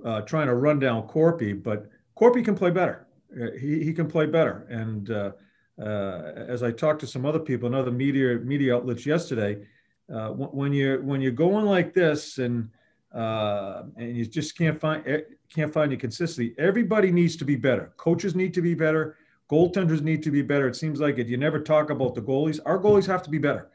uh, 0.04 0.22
trying 0.22 0.48
to 0.48 0.56
run 0.56 0.80
down 0.80 1.08
Korpy, 1.08 1.62
but 1.62 1.88
Korpy 2.20 2.44
can 2.44 2.56
play 2.56 2.72
better. 2.72 3.06
Uh, 3.40 3.52
he, 3.52 3.84
he 3.84 3.94
can 3.94 4.08
play 4.08 4.26
better, 4.26 4.66
and 4.72 5.12
uh, 5.12 5.32
uh, 5.80 6.34
as 6.48 6.64
I 6.64 6.72
talked 6.72 7.00
to 7.02 7.08
some 7.08 7.28
other 7.28 7.40
people 7.40 7.68
and 7.68 7.76
other 7.76 7.92
media 7.92 8.40
media 8.40 8.76
outlets 8.76 9.06
yesterday, 9.06 9.66
when 10.08 10.74
you're 10.74 11.02
when 11.04 11.22
you're 11.22 11.32
going 11.32 11.66
like 11.66 11.94
this 11.94 12.40
and 12.40 12.70
uh, 13.13 13.83
and 13.95 14.18
you 14.18 14.25
just 14.25 14.57
can't 14.57 14.80
find 14.80 15.06
eh, 15.07 15.21
can't 15.54 15.71
find 15.71 15.92
your 15.92 16.00
consistency, 16.00 16.56
everybody 16.57 17.12
needs 17.12 17.36
to 17.38 17.45
be 17.45 17.56
better. 17.56 17.94
Coaches 17.98 18.36
need 18.36 18.54
to 18.56 18.62
be 18.62 18.74
better. 18.74 19.18
Goaltenders 19.51 20.01
need 20.01 20.24
to 20.24 20.31
be 20.31 20.42
better. 20.42 20.68
It 20.68 20.75
seems 20.75 21.00
like 21.00 21.19
it. 21.19 21.27
You 21.27 21.38
never 21.38 21.60
talk 21.60 21.89
about 21.89 22.15
the 22.15 22.21
goalies. 22.21 22.60
Our 22.65 22.80
goalies 22.80 23.06
have 23.07 23.21
to 23.24 23.30
be 23.30 23.38
better, 23.38 23.69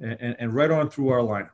and, 0.00 0.16
and, 0.20 0.36
and 0.38 0.54
right 0.54 0.70
on 0.70 0.90
through 0.90 1.10
our 1.10 1.20
lineup. 1.20 1.50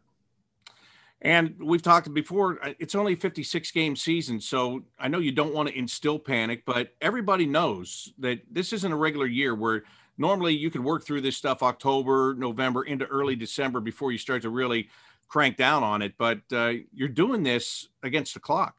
And 1.20 1.56
we've 1.60 1.82
talked 1.82 2.12
before, 2.14 2.64
uh, 2.64 2.74
it's 2.78 2.94
only 2.94 3.14
a 3.14 3.16
56 3.16 3.70
game 3.72 3.96
season. 3.96 4.40
So 4.40 4.84
I 4.98 5.08
know 5.08 5.18
you 5.18 5.32
don't 5.32 5.52
want 5.52 5.68
to 5.68 5.76
instill 5.76 6.18
panic, 6.18 6.62
but 6.64 6.94
everybody 7.00 7.44
knows 7.44 8.12
that 8.18 8.40
this 8.50 8.72
isn't 8.72 8.92
a 8.92 8.96
regular 8.96 9.26
year 9.26 9.54
where 9.54 9.82
normally 10.16 10.54
you 10.54 10.70
could 10.70 10.84
work 10.84 11.04
through 11.04 11.22
this 11.22 11.36
stuff 11.36 11.62
October, 11.62 12.34
November 12.38 12.84
into 12.84 13.04
early 13.06 13.34
December 13.34 13.80
before 13.80 14.12
you 14.12 14.18
start 14.18 14.42
to 14.42 14.50
really 14.50 14.88
crank 15.28 15.56
down 15.56 15.82
on 15.82 16.02
it. 16.02 16.14
But 16.18 16.40
uh, 16.52 16.72
you're 16.92 17.08
doing 17.08 17.42
this 17.42 17.88
against 18.02 18.34
the 18.34 18.40
clock. 18.40 18.74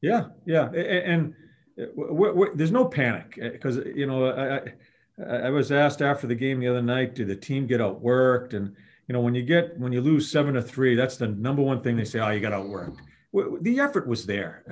Yeah. 0.00 0.28
Yeah. 0.46 0.70
And, 0.72 1.34
uh, 1.80 1.86
we're, 1.94 2.32
we're, 2.34 2.54
there's 2.54 2.72
no 2.72 2.86
panic 2.86 3.38
because, 3.40 3.78
uh, 3.78 3.84
you 3.94 4.06
know, 4.06 4.30
I, 4.30 4.72
I 5.46 5.50
was 5.50 5.70
asked 5.70 6.02
after 6.02 6.26
the 6.26 6.34
game 6.34 6.60
the 6.60 6.68
other 6.68 6.82
night, 6.82 7.14
did 7.14 7.28
the 7.28 7.36
team 7.36 7.66
get 7.66 7.80
outworked? 7.80 8.54
And, 8.54 8.74
you 9.06 9.12
know, 9.12 9.20
when 9.20 9.34
you 9.34 9.42
get 9.42 9.78
when 9.78 9.92
you 9.92 10.00
lose 10.00 10.30
seven 10.30 10.54
to 10.54 10.62
three, 10.62 10.94
that's 10.94 11.16
the 11.16 11.28
number 11.28 11.62
one 11.62 11.82
thing 11.82 11.96
they 11.96 12.04
say. 12.04 12.20
Oh, 12.20 12.30
you 12.30 12.40
got 12.40 12.52
outworked. 12.52 12.96
The 13.60 13.80
effort 13.80 14.06
was 14.06 14.24
there. 14.24 14.64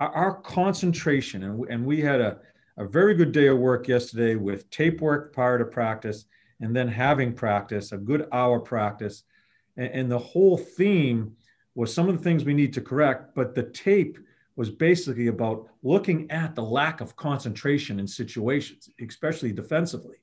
Uh, 0.00 0.06
our 0.06 0.40
concentration, 0.40 1.42
and 1.42 1.58
we, 1.58 1.68
and 1.68 1.84
we 1.84 2.00
had 2.00 2.20
a, 2.20 2.38
a 2.78 2.86
very 2.86 3.14
good 3.14 3.32
day 3.32 3.48
of 3.48 3.58
work 3.58 3.88
yesterday 3.88 4.36
with 4.36 4.70
tape 4.70 5.00
work 5.00 5.32
prior 5.34 5.58
to 5.58 5.64
practice, 5.64 6.24
and 6.60 6.74
then 6.74 6.88
having 6.88 7.34
practice, 7.34 7.92
a 7.92 7.98
good 7.98 8.26
hour 8.32 8.60
practice, 8.60 9.24
and, 9.76 9.88
and 9.88 10.10
the 10.10 10.18
whole 10.18 10.56
theme 10.56 11.36
was 11.74 11.92
some 11.92 12.08
of 12.08 12.16
the 12.16 12.22
things 12.22 12.44
we 12.44 12.54
need 12.54 12.72
to 12.74 12.80
correct. 12.80 13.34
But 13.34 13.54
the 13.54 13.62
tape 13.62 14.18
was 14.56 14.70
basically 14.70 15.28
about 15.28 15.68
looking 15.82 16.30
at 16.30 16.54
the 16.54 16.62
lack 16.62 17.00
of 17.00 17.16
concentration 17.16 17.98
in 17.98 18.06
situations, 18.06 18.90
especially 19.00 19.52
defensively. 19.52 20.16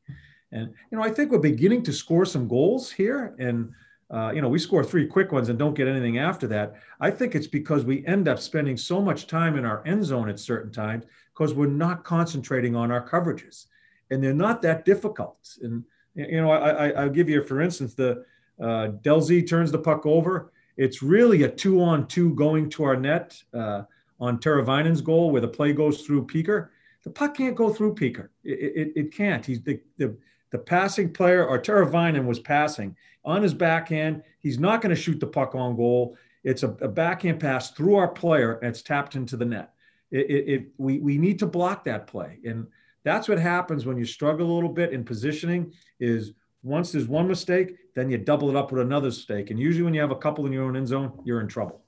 And 0.51 0.73
you 0.91 0.97
know, 0.97 1.03
I 1.03 1.09
think 1.09 1.31
we're 1.31 1.39
beginning 1.39 1.83
to 1.83 1.93
score 1.93 2.25
some 2.25 2.47
goals 2.47 2.91
here, 2.91 3.35
and 3.39 3.71
uh, 4.09 4.31
you 4.33 4.41
know, 4.41 4.47
we 4.47 4.59
score 4.59 4.83
three 4.83 5.05
quick 5.05 5.31
ones 5.31 5.49
and 5.49 5.59
don't 5.59 5.73
get 5.73 5.87
anything 5.87 6.17
after 6.17 6.47
that. 6.47 6.75
I 7.01 7.11
think 7.11 7.35
it's 7.35 7.47
because 7.47 7.83
we 7.83 8.05
end 8.05 8.27
up 8.27 8.39
spending 8.39 8.77
so 8.77 9.01
much 9.01 9.27
time 9.27 9.57
in 9.57 9.65
our 9.65 9.85
end 9.85 10.05
zone 10.05 10.29
at 10.29 10.39
certain 10.39 10.71
times 10.71 11.03
because 11.33 11.53
we're 11.53 11.67
not 11.67 12.03
concentrating 12.03 12.75
on 12.75 12.91
our 12.91 13.05
coverages, 13.05 13.65
and 14.11 14.23
they're 14.23 14.33
not 14.33 14.61
that 14.61 14.85
difficult. 14.85 15.57
And 15.61 15.83
you 16.15 16.41
know, 16.41 16.51
I, 16.51 16.89
I, 16.89 17.03
will 17.03 17.11
give 17.11 17.29
you, 17.29 17.43
for 17.43 17.61
instance, 17.61 17.93
the 17.93 18.25
uh, 18.61 18.89
Delzy 19.01 19.47
turns 19.47 19.71
the 19.71 19.79
puck 19.79 20.05
over. 20.05 20.51
It's 20.77 21.01
really 21.01 21.43
a 21.43 21.49
two-on-two 21.49 22.35
going 22.35 22.69
to 22.71 22.83
our 22.83 22.95
net 22.95 23.41
uh, 23.53 23.83
on 24.19 24.39
Teravainen's 24.39 25.01
goal, 25.01 25.31
where 25.31 25.41
the 25.41 25.47
play 25.47 25.73
goes 25.73 26.01
through 26.01 26.27
Peeker. 26.27 26.69
The 27.03 27.09
puck 27.09 27.35
can't 27.35 27.55
go 27.55 27.71
through 27.71 27.95
Peeker. 27.95 28.29
It, 28.43 28.59
it, 28.59 28.93
it 28.95 29.15
can't. 29.15 29.45
He's 29.45 29.61
the, 29.61 29.79
the 29.97 30.15
the 30.51 30.57
passing 30.57 31.11
player 31.11 31.45
or 31.45 31.59
Teravainen 31.59 32.25
was 32.25 32.39
passing 32.39 32.95
on 33.25 33.41
his 33.41 33.53
backhand. 33.53 34.23
He's 34.39 34.59
not 34.59 34.81
going 34.81 34.95
to 34.95 35.01
shoot 35.01 35.19
the 35.19 35.27
puck 35.27 35.55
on 35.55 35.75
goal. 35.75 36.17
It's 36.43 36.63
a, 36.63 36.69
a, 36.81 36.87
backhand 36.87 37.39
pass 37.39 37.71
through 37.71 37.95
our 37.95 38.07
player 38.07 38.53
and 38.59 38.69
it's 38.69 38.81
tapped 38.81 39.15
into 39.15 39.35
the 39.35 39.45
net. 39.45 39.73
It, 40.11 40.29
it, 40.29 40.49
it, 40.49 40.67
we, 40.77 40.99
we 40.99 41.17
need 41.17 41.39
to 41.39 41.45
block 41.45 41.83
that 41.83 42.07
play. 42.07 42.39
And 42.45 42.67
that's 43.03 43.27
what 43.27 43.39
happens 43.39 43.85
when 43.85 43.97
you 43.97 44.05
struggle 44.05 44.49
a 44.49 44.53
little 44.53 44.69
bit 44.69 44.93
in 44.93 45.03
positioning 45.03 45.73
is 45.99 46.33
once 46.67 46.91
there's 46.91 47.07
one 47.07 47.27
mistake, 47.27 47.77
then 47.95 48.09
you 48.09 48.17
double 48.17 48.49
it 48.49 48.55
up 48.55 48.71
with 48.71 48.81
another 48.81 49.07
mistake. 49.07 49.49
And 49.51 49.59
usually 49.59 49.83
when 49.83 49.93
you 49.93 50.01
have 50.01 50.11
a 50.11 50.15
couple 50.15 50.45
in 50.45 50.51
your 50.51 50.65
own 50.65 50.75
end 50.75 50.87
zone, 50.87 51.19
you're 51.23 51.41
in 51.41 51.47
trouble. 51.47 51.81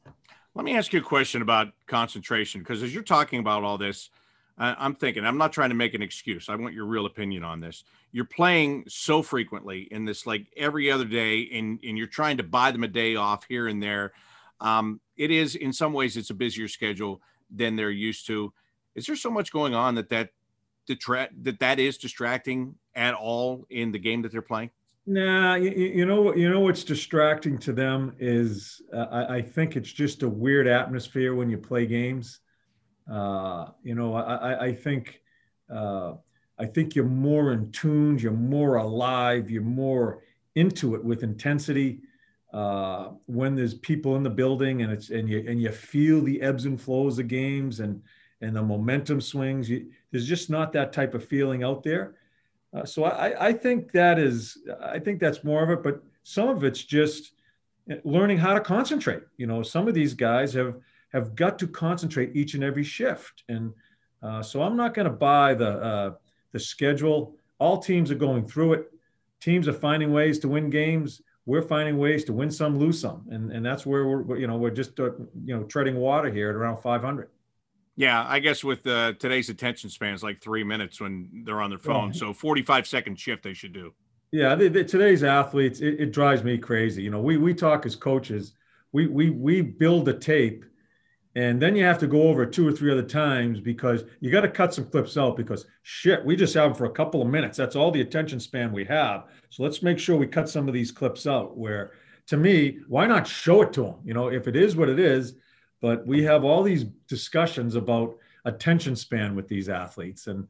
Let 0.56 0.66
me 0.66 0.76
ask 0.76 0.94
you 0.94 1.00
a 1.00 1.04
question 1.04 1.42
about 1.42 1.68
concentration, 1.86 2.62
because 2.62 2.82
as 2.82 2.94
you're 2.94 3.04
talking 3.04 3.40
about 3.40 3.64
all 3.64 3.78
this, 3.78 4.10
I'm 4.58 4.96
thinking, 4.96 5.26
I'm 5.26 5.38
not 5.38 5.54
trying 5.54 5.70
to 5.70 5.76
make 5.76 5.94
an 5.94 6.02
excuse. 6.02 6.50
I 6.50 6.56
want 6.56 6.74
your 6.74 6.86
real 6.86 7.06
opinion 7.06 7.46
on 7.46 7.62
this. 7.62 7.86
You're 8.12 8.26
playing 8.26 8.84
so 8.90 9.22
frequently 9.22 9.88
in 9.90 10.04
this, 10.04 10.26
like 10.26 10.48
every 10.58 10.92
other 10.92 11.06
day, 11.06 11.50
and, 11.54 11.80
and 11.82 11.98
you're 11.98 12.08
trying 12.08 12.38
to 12.38 12.44
buy 12.44 12.72
them 12.72 12.84
a 12.84 12.88
day 12.90 13.16
off 13.16 13.46
here 13.48 13.70
and 13.70 13.82
there. 13.82 14.12
Um, 14.60 15.00
it 15.16 15.32
is, 15.32 15.56
in 15.56 15.72
some 15.72 15.94
ways, 15.94 16.18
it's 16.18 16.30
a 16.30 16.34
busier 16.34 16.68
schedule 16.68 17.22
than 17.50 17.78
they're 17.78 17.90
used 17.90 18.28
to. 18.28 18.52
Is 18.96 19.06
there 19.06 19.16
so 19.16 19.30
much 19.30 19.54
going 19.54 19.76
on 19.76 19.96
that 19.96 20.10
that, 20.10 20.32
detract, 20.88 21.42
that, 21.46 21.60
that 21.60 21.80
is 21.80 21.98
distracting 21.98 22.76
at 23.00 23.16
all 23.16 23.66
in 23.70 23.92
the 23.92 24.00
game 24.00 24.22
that 24.22 24.32
they're 24.32 24.42
playing? 24.42 24.70
Nah, 25.08 25.56
you, 25.56 25.72
you 25.72 26.06
know, 26.06 26.36
you 26.36 26.50
know 26.50 26.60
what's 26.60 26.84
distracting 26.84 27.58
to 27.60 27.74
them 27.74 28.14
is 28.20 28.82
uh, 28.94 29.08
I, 29.10 29.38
I 29.38 29.42
think 29.42 29.76
it's 29.76 29.92
just 29.92 30.22
a 30.22 30.30
weird 30.30 30.68
atmosphere 30.68 31.34
when 31.34 31.50
you 31.50 31.58
play 31.58 31.88
games 31.88 32.42
uh, 33.10 33.66
you 33.84 33.96
know, 33.96 34.14
I, 34.14 34.68
I 34.68 34.74
think 34.74 35.22
uh, 35.74 36.14
I 36.60 36.66
think 36.66 36.96
you're 36.96 37.06
more 37.06 37.54
in 37.54 37.72
tune, 37.72 38.20
you're 38.20 38.32
more 38.32 38.76
alive, 38.76 39.50
you're 39.50 39.62
more 39.64 40.24
into 40.56 40.96
it 40.96 41.04
with 41.04 41.24
intensity. 41.24 42.02
Uh, 42.54 43.10
when 43.26 43.56
there's 43.56 43.76
people 43.76 44.16
in 44.16 44.24
the 44.24 44.30
building 44.30 44.82
and 44.82 44.92
it's 44.92 45.10
and 45.10 45.30
you 45.30 45.44
and 45.48 45.62
you 45.62 45.72
feel 45.72 46.22
the 46.22 46.42
ebbs 46.42 46.66
and 46.66 46.80
flows 46.80 47.18
of 47.20 47.28
games 47.28 47.80
and 47.80 48.02
and 48.42 48.56
the 48.56 48.62
momentum 48.62 49.22
swings, 49.22 49.70
you, 49.70 49.90
there's 50.12 50.28
just 50.28 50.50
not 50.50 50.72
that 50.74 50.94
type 50.94 51.14
of 51.14 51.26
feeling 51.26 51.64
out 51.64 51.84
there. 51.84 52.16
Uh, 52.74 52.86
so 52.86 53.04
I, 53.06 53.48
I 53.48 53.54
think 53.54 53.92
that 53.94 54.20
is 54.20 54.58
I 54.82 55.00
think 55.00 55.20
that's 55.20 55.44
more 55.44 55.64
of 55.64 55.70
it, 55.72 55.84
but 55.84 56.04
some 56.24 56.50
of 56.50 56.64
it's 56.64 56.84
just 56.84 57.34
learning 58.04 58.38
how 58.38 58.54
to 58.54 58.60
concentrate. 58.60 59.24
You 59.38 59.48
know, 59.48 59.64
some 59.64 59.88
of 59.88 59.94
these 59.94 60.14
guys 60.14 60.54
have 60.54 60.76
have 61.12 61.36
got 61.36 61.58
to 61.60 61.68
concentrate 61.68 62.36
each 62.36 62.54
and 62.54 62.64
every 62.64 62.84
shift, 62.84 63.44
and 63.50 63.74
uh, 64.22 64.44
so 64.44 64.62
I'm 64.62 64.78
not 64.78 64.94
going 64.94 65.08
to 65.08 65.14
buy 65.14 65.54
the 65.54 65.70
uh, 65.70 66.14
the 66.52 66.60
schedule. 66.60 67.36
All 67.58 67.78
teams 67.78 68.12
are 68.12 68.16
going 68.16 68.48
through 68.48 68.74
it. 68.74 68.92
Teams 69.42 69.68
are 69.68 69.74
finding 69.74 70.14
ways 70.14 70.40
to 70.40 70.48
win 70.48 70.70
games. 70.70 71.22
We're 71.46 71.64
finding 71.64 71.98
ways 71.98 72.24
to 72.26 72.34
win 72.34 72.52
some, 72.52 72.78
lose 72.78 73.00
some, 73.02 73.26
and 73.32 73.52
and 73.52 73.66
that's 73.66 73.86
where 73.86 74.08
we're 74.08 74.38
you 74.38 74.48
know 74.48 74.58
we're 74.58 74.70
just 74.70 75.00
uh, 75.00 75.12
you 75.44 75.58
know 75.58 75.64
treading 75.64 75.96
water 75.96 76.32
here 76.32 76.50
at 76.50 76.56
around 76.56 76.78
500. 76.78 77.30
Yeah, 78.00 78.26
I 78.26 78.40
guess 78.40 78.64
with 78.64 78.88
uh, 78.88 79.12
today's 79.20 79.50
attention 79.50 79.90
span 79.90 80.14
is 80.14 80.24
like 80.24 80.42
three 80.42 80.64
minutes 80.64 81.02
when 81.02 81.44
they're 81.44 81.60
on 81.62 81.70
their 81.70 81.80
phone. 81.80 82.14
So 82.14 82.32
45 82.32 82.88
second 82.88 83.20
shift 83.20 83.44
they 83.44 83.54
should 83.54 83.74
do. 83.74 83.94
Yeah, 84.32 84.56
the, 84.56 84.70
the, 84.70 84.86
today's 84.86 85.22
athletes, 85.22 85.82
it, 85.82 86.00
it, 86.00 86.14
drives 86.14 86.42
me 86.42 86.58
crazy. 86.58 87.04
You 87.04 87.10
know, 87.10 87.20
we 87.20 87.36
we 87.36 87.54
talk 87.54 87.86
as 87.86 87.98
coaches, 87.98 88.54
we 88.94 89.08
we 89.08 89.32
we 89.32 89.60
build 89.60 90.08
a 90.08 90.14
tape, 90.14 90.64
and 91.36 91.62
then 91.62 91.76
you 91.76 91.84
have 91.84 91.98
to 91.98 92.08
go 92.08 92.22
over 92.30 92.46
two 92.46 92.66
or 92.66 92.72
three 92.72 92.90
other 92.90 93.04
times 93.04 93.60
because 93.60 94.06
you 94.22 94.32
got 94.32 94.42
to 94.42 94.50
cut 94.50 94.74
some 94.74 94.86
clips 94.90 95.18
out 95.18 95.36
because 95.36 95.66
shit, 95.84 96.24
we 96.24 96.38
just 96.38 96.54
have 96.54 96.70
them 96.70 96.76
for 96.76 96.86
a 96.86 96.92
couple 96.92 97.22
of 97.22 97.28
minutes. 97.28 97.58
That's 97.58 97.76
all 97.76 97.92
the 97.92 98.00
attention 98.00 98.40
span 98.40 98.72
we 98.72 98.86
have. 98.86 99.26
So 99.50 99.64
let's 99.64 99.84
make 99.84 100.00
sure 100.00 100.16
we 100.16 100.26
cut 100.26 100.48
some 100.48 100.70
of 100.70 100.74
these 100.74 100.94
clips 100.94 101.28
out. 101.28 101.58
Where 101.58 101.92
to 102.28 102.38
me, 102.38 102.80
why 102.88 103.08
not 103.08 103.28
show 103.28 103.64
it 103.64 103.74
to 103.74 103.82
them? 103.82 103.96
You 104.06 104.14
know, 104.14 104.30
if 104.30 104.48
it 104.48 104.56
is 104.56 104.78
what 104.78 104.88
it 104.88 105.00
is, 105.00 105.34
but 105.82 106.06
we 106.06 106.24
have 106.24 106.44
all 106.44 106.64
these 106.64 106.86
discussions 107.08 107.76
about 107.76 108.18
attention 108.46 108.96
span 108.96 109.36
with 109.36 109.48
these 109.48 109.70
athletes, 109.70 110.28
and 110.28 110.48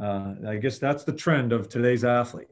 uh, 0.00 0.34
I 0.46 0.56
guess 0.56 0.78
that's 0.78 1.04
the 1.04 1.12
trend 1.12 1.52
of 1.52 1.68
today's 1.68 2.04
athlete. 2.04 2.48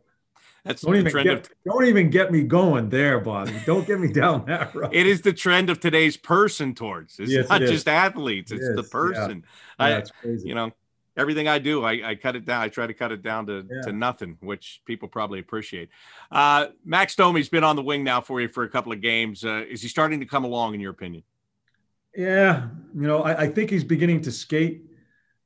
That's 0.64 0.82
don't 0.82 1.04
the 1.04 1.10
trend 1.10 1.28
get, 1.28 1.38
of, 1.38 1.50
don't 1.66 1.86
even 1.86 2.10
get 2.10 2.30
me 2.32 2.42
going 2.42 2.90
there, 2.90 3.18
Bobby. 3.20 3.54
Don't 3.64 3.86
get 3.86 3.98
me 3.98 4.12
down 4.12 4.44
that 4.46 4.74
road. 4.74 4.90
It 4.92 5.06
is 5.06 5.22
the 5.22 5.32
trend 5.32 5.70
of 5.70 5.80
today's 5.80 6.16
person 6.16 6.74
towards. 6.74 7.18
It's 7.18 7.30
yes, 7.30 7.48
not 7.48 7.62
it 7.62 7.68
just 7.68 7.88
athletes. 7.88 8.52
It's 8.52 8.74
the 8.76 8.82
person. 8.82 9.44
Yeah. 9.78 9.88
Yeah, 9.88 9.96
I, 9.98 10.22
crazy. 10.22 10.48
You 10.48 10.54
know, 10.54 10.72
everything 11.16 11.48
I 11.48 11.58
do, 11.58 11.84
I, 11.84 12.10
I, 12.10 12.14
cut 12.14 12.36
it 12.36 12.44
down. 12.44 12.60
I 12.60 12.68
try 12.68 12.86
to 12.86 12.94
cut 12.94 13.10
it 13.12 13.22
down 13.22 13.46
to, 13.46 13.66
yeah. 13.70 13.82
to 13.82 13.92
nothing, 13.92 14.36
which 14.40 14.82
people 14.84 15.08
probably 15.08 15.38
appreciate. 15.38 15.88
Uh, 16.30 16.66
Max 16.84 17.16
Domi's 17.16 17.48
been 17.48 17.64
on 17.64 17.76
the 17.76 17.82
wing 17.82 18.04
now 18.04 18.20
for 18.20 18.40
you 18.40 18.48
for 18.48 18.64
a 18.64 18.68
couple 18.68 18.92
of 18.92 19.00
games. 19.00 19.44
Uh, 19.44 19.64
is 19.68 19.80
he 19.82 19.88
starting 19.88 20.20
to 20.20 20.26
come 20.26 20.44
along, 20.44 20.74
in 20.74 20.80
your 20.80 20.92
opinion? 20.92 21.22
Yeah, 22.16 22.68
you 22.94 23.06
know, 23.06 23.22
I, 23.22 23.42
I 23.42 23.46
think 23.48 23.70
he's 23.70 23.84
beginning 23.84 24.20
to 24.22 24.32
skate. 24.32 24.84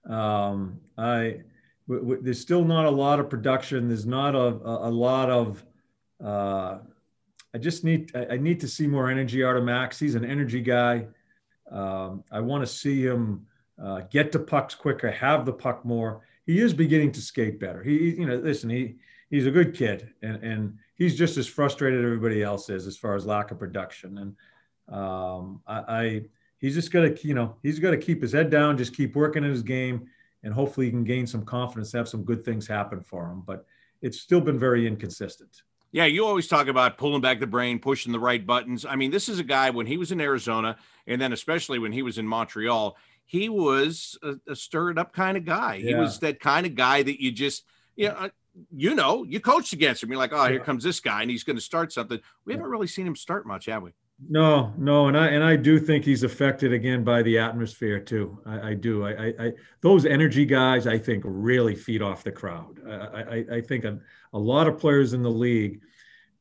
Um, 0.09 0.81
I 0.97 1.41
w- 1.89 2.03
w- 2.03 2.23
there's 2.23 2.41
still 2.41 2.65
not 2.65 2.87
a 2.87 2.91
lot 2.91 3.21
of 3.21 3.29
production. 3.29 3.89
There's 3.89 4.07
not 4.07 4.35
a, 4.35 4.39
a, 4.39 4.89
a 4.89 4.91
lot 4.91 5.31
of. 5.31 5.65
Uh, 6.23 6.79
I 7.55 7.59
just 7.59 7.85
need 7.85 8.13
I, 8.15 8.35
I, 8.35 8.37
need 8.39 8.61
to 8.61 8.69
see 8.69 8.87
more 8.87 9.11
energy 9.11 9.45
out 9.45 9.57
of 9.57 9.65
Max. 9.65 9.99
He's 9.99 10.15
an 10.15 10.25
energy 10.25 10.61
guy. 10.61 11.07
Um, 11.71 12.25
I 12.31 12.41
want 12.41 12.63
to 12.63 12.67
see 12.67 13.03
him 13.05 13.47
uh, 13.83 14.03
get 14.11 14.33
to 14.33 14.39
pucks 14.39 14.75
quicker, 14.75 15.11
have 15.11 15.45
the 15.45 15.53
puck 15.53 15.85
more. 15.85 16.23
He 16.47 16.61
is 16.61 16.73
beginning 16.73 17.13
to 17.13 17.21
skate 17.21 17.61
better. 17.61 17.83
He, 17.83 18.11
you 18.11 18.27
know, 18.27 18.37
listen, 18.37 18.71
he 18.71 18.97
he's 19.31 19.47
a 19.47 19.51
good 19.51 19.75
kid, 19.75 20.11
and 20.23 20.43
and 20.43 20.79
he's 20.95 21.17
just 21.17 21.37
as 21.37 21.47
frustrated 21.47 22.01
as 22.01 22.05
everybody 22.05 22.43
else 22.43 22.71
is 22.71 22.87
as 22.87 22.97
far 22.97 23.15
as 23.15 23.27
lack 23.27 23.51
of 23.51 23.59
production. 23.59 24.19
And 24.19 24.97
um, 24.97 25.61
I, 25.67 25.83
I 25.89 26.23
he's 26.65 26.75
just 26.75 26.91
got 26.91 27.03
to, 27.03 27.29
you 27.29 27.35
know, 27.35 27.57
he's 27.63 27.79
got 27.79 27.91
to 27.91 27.99
keep 27.99 28.23
his 28.23 28.33
head 28.33 28.49
down, 28.49 28.79
just 28.79 28.97
keep 28.97 29.15
working 29.15 29.45
at 29.45 29.51
his 29.51 29.63
game, 29.63 30.09
and 30.43 30.55
hopefully 30.55 30.87
he 30.87 30.91
can 30.91 31.05
gain 31.05 31.27
some 31.27 31.45
confidence, 31.45 31.93
have 31.93 32.09
some 32.09 32.25
good 32.25 32.43
things 32.43 32.67
happen 32.67 33.03
for 33.03 33.31
him. 33.31 33.43
But 33.47 33.67
it's 34.01 34.19
still 34.19 34.41
been 34.41 34.59
very 34.59 34.87
inconsistent. 34.87 35.63
Yeah, 35.93 36.07
you 36.07 36.25
always 36.25 36.49
talk 36.49 36.69
about 36.69 36.97
pulling 36.97 37.21
back 37.21 37.39
the 37.39 37.47
brain, 37.47 37.79
pushing 37.79 38.13
the 38.13 38.19
right 38.19 38.45
buttons. 38.45 38.87
I 38.87 38.97
mean, 38.97 39.11
this 39.11 39.29
is 39.29 39.39
a 39.39 39.45
guy 39.45 39.69
when 39.69 39.87
he 39.87 39.99
was 39.99 40.11
in 40.11 40.23
Arizona, 40.23 40.79
and 41.07 41.21
then 41.21 41.35
especially 41.35 41.79
when 41.79 41.93
he 41.93 42.01
was 42.01 42.17
in 42.17 42.27
Montreal, 42.27 42.97
he 43.27 43.51
was 43.51 44.19
a, 44.23 44.37
a 44.49 44.57
stirred 44.57 44.99
up 44.99 45.13
kind 45.13 45.37
of 45.37 45.45
guy. 45.45 45.75
Yeah. 45.75 45.89
He 45.89 45.95
was 45.97 46.19
that 46.21 46.41
kind 46.41 46.65
of 46.65 46.75
guy 46.75 47.03
that 47.03 47.23
you 47.23 47.31
just, 47.31 47.65
you 47.95 48.09
know, 48.09 48.31
you 48.75 48.95
know, 48.95 49.25
you 49.25 49.39
coached 49.39 49.75
against 49.75 50.03
him. 50.03 50.09
You're 50.09 50.19
like, 50.19 50.33
oh, 50.33 50.49
here 50.49 50.61
comes 50.61 50.83
this 50.83 51.01
guy, 51.01 51.21
and 51.21 51.31
he's 51.31 51.45
going 51.45 51.57
to 51.57 51.63
start 51.63 51.93
something. 51.93 52.21
We 52.47 52.55
haven't 52.55 52.71
really 52.71 52.87
seen 52.87 53.07
him 53.07 53.17
start 53.17 53.47
much, 53.47 53.67
have 53.67 53.83
we? 53.83 53.93
No, 54.29 54.73
no, 54.79 55.09
and 55.09 55.17
I 55.17 55.29
and 55.29 55.43
I 55.43 55.57
do 55.57 55.79
think 55.79 56.05
he's 56.05 56.23
affected 56.23 56.73
again 56.73 57.05
by 57.05 57.23
the 57.23 57.39
atmosphere 57.39 58.01
too. 58.01 58.39
I, 58.47 58.71
I 58.71 58.75
do. 58.75 59.05
I, 59.05 59.11
I, 59.11 59.35
I, 59.39 59.53
those 59.81 60.07
energy 60.07 60.47
guys, 60.47 60.87
I 60.87 60.99
think, 60.99 61.25
really 61.27 61.75
feed 61.75 62.01
off 62.01 62.25
the 62.25 62.33
crowd. 62.33 62.81
I, 62.89 63.45
I, 63.53 63.61
think 63.61 63.85
a, 63.85 63.99
a 64.33 64.39
lot 64.39 64.67
of 64.67 64.79
players 64.79 65.13
in 65.13 65.23
the 65.23 65.31
league 65.31 65.81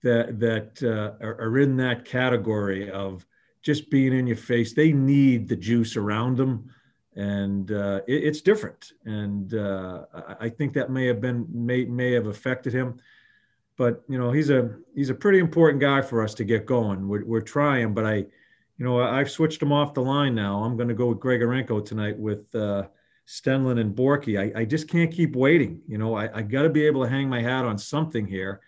that 0.04 0.40
that 0.40 0.84
uh, 0.84 1.24
are, 1.26 1.42
are, 1.42 1.60
in 1.60 1.76
that 1.78 2.06
category 2.06 2.92
of 2.92 3.26
just 3.62 3.90
being 3.90 4.14
in 4.14 4.28
your 4.28 4.38
face. 4.38 4.74
They 4.74 4.92
need 4.92 5.48
the 5.48 5.56
juice 5.56 5.98
around 5.98 6.38
them, 6.38 6.70
and 7.16 7.72
uh, 7.72 8.02
it, 8.08 8.24
it's 8.24 8.42
different. 8.42 8.92
And 9.06 9.54
uh, 9.54 10.06
I, 10.14 10.36
I 10.42 10.50
think 10.50 10.74
that 10.74 10.92
may 10.92 11.08
have 11.08 11.22
been 11.22 11.48
may 11.52 11.86
may 11.86 12.12
have 12.12 12.28
affected 12.28 12.74
him 12.74 13.00
but 13.78 14.04
you 14.08 14.18
know 14.18 14.32
he's 14.32 14.50
a 14.50 14.76
he's 14.96 15.10
a 15.10 15.16
pretty 15.16 15.40
important 15.40 15.82
guy 15.82 16.02
for 16.02 16.24
us 16.24 16.34
to 16.36 16.44
get 16.44 16.66
going. 16.66 17.08
We're, 17.08 17.26
we're 17.26 17.42
trying, 17.42 17.94
but 17.94 18.06
I, 18.06 18.16
you 18.16 18.86
know, 18.86 19.02
I've 19.02 19.32
switched 19.32 19.62
him 19.62 19.72
off 19.72 19.94
the 19.94 20.02
line 20.02 20.36
now. 20.36 20.64
I'm 20.64 20.76
going 20.76 20.90
to 20.90 20.94
go 20.94 21.08
with 21.08 21.20
Grigorenko 21.20 21.86
tonight 21.86 22.18
with 22.18 22.54
uh, 22.56 22.88
Stenlund 23.28 23.80
and 23.80 23.96
Borky. 23.96 24.40
I, 24.40 24.62
I 24.62 24.66
just 24.66 24.88
can't 24.88 25.12
keep 25.12 25.36
waiting. 25.36 25.82
You 25.88 25.98
know, 25.98 26.16
I, 26.16 26.40
I 26.40 26.42
got 26.42 26.64
to 26.64 26.70
be 26.70 26.86
able 26.86 27.04
to 27.04 27.10
hang 27.10 27.30
my 27.30 27.42
hat 27.42 27.66
on 27.66 27.78
something 27.78 28.26
here, 28.26 28.62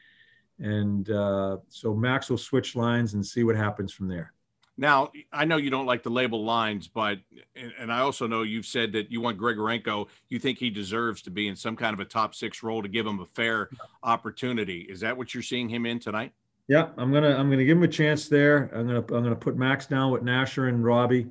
and 0.59 1.09
uh, 1.09 1.57
so 1.69 1.93
Max 1.93 2.29
will 2.29 2.37
switch 2.37 2.75
lines 2.75 3.13
and 3.13 3.25
see 3.25 3.43
what 3.43 3.55
happens 3.55 3.91
from 3.93 4.07
there. 4.07 4.34
Now, 4.77 5.11
I 5.31 5.45
know 5.45 5.55
you 5.55 5.69
don't 5.69 5.85
like 5.85 6.03
the 6.03 6.09
label 6.09 6.43
lines, 6.43 6.87
but 6.87 7.19
and 7.79 7.91
I 7.91 7.99
also 7.99 8.27
know 8.27 8.41
you've 8.41 8.65
said 8.65 8.91
that 8.91 9.09
you 9.09 9.21
want 9.21 9.39
Grigorenko. 9.39 10.09
You 10.27 10.37
think 10.37 10.57
he 10.57 10.69
deserves 10.69 11.21
to 11.23 11.31
be 11.31 11.47
in 11.47 11.55
some 11.55 11.77
kind 11.77 11.93
of 11.93 12.01
a 12.01 12.05
top 12.05 12.35
six 12.35 12.61
role 12.61 12.81
to 12.81 12.89
give 12.89 13.07
him 13.07 13.21
a 13.21 13.25
fair 13.25 13.69
opportunity. 14.03 14.81
Is 14.81 14.99
that 14.99 15.15
what 15.15 15.33
you're 15.33 15.43
seeing 15.43 15.69
him 15.69 15.85
in 15.85 15.99
tonight? 15.99 16.33
Yeah, 16.67 16.89
I'm 16.97 17.13
gonna 17.13 17.37
I'm 17.37 17.49
gonna 17.49 17.63
give 17.63 17.77
him 17.77 17.83
a 17.83 17.87
chance 17.87 18.27
there. 18.27 18.69
I'm 18.73 18.87
gonna 18.87 18.99
I'm 18.99 19.23
gonna 19.23 19.35
put 19.35 19.55
Max 19.55 19.85
down 19.85 20.11
with 20.11 20.23
Nasher 20.23 20.67
and 20.67 20.83
Robbie. 20.83 21.27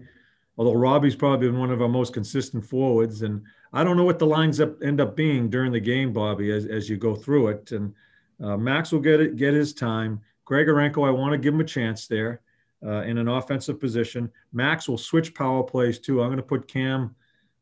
Although 0.56 0.74
Robbie's 0.74 1.16
probably 1.16 1.48
been 1.48 1.58
one 1.58 1.70
of 1.70 1.82
our 1.82 1.88
most 1.88 2.14
consistent 2.14 2.64
forwards, 2.64 3.22
and 3.22 3.42
I 3.72 3.84
don't 3.84 3.96
know 3.96 4.04
what 4.04 4.20
the 4.20 4.26
lines 4.26 4.60
up 4.60 4.82
end 4.82 5.00
up 5.02 5.16
being 5.16 5.50
during 5.50 5.72
the 5.72 5.80
game, 5.80 6.12
Bobby, 6.12 6.50
as, 6.52 6.64
as 6.66 6.88
you 6.88 6.96
go 6.96 7.14
through 7.14 7.48
it. 7.48 7.72
And 7.72 7.92
uh, 8.40 8.56
Max 8.56 8.92
will 8.92 9.00
get 9.00 9.20
it 9.20 9.36
get 9.36 9.52
his 9.52 9.74
time. 9.74 10.22
Grigorenko, 10.48 11.06
I 11.06 11.10
want 11.10 11.32
to 11.32 11.38
give 11.38 11.52
him 11.52 11.60
a 11.60 11.64
chance 11.64 12.06
there 12.06 12.40
uh, 12.84 13.02
in 13.02 13.18
an 13.18 13.28
offensive 13.28 13.80
position. 13.80 14.30
Max 14.52 14.88
will 14.88 14.98
switch 14.98 15.34
power 15.34 15.62
plays 15.62 15.98
too. 15.98 16.20
I'm 16.20 16.28
going 16.28 16.36
to 16.36 16.42
put 16.42 16.68
Cam 16.68 17.14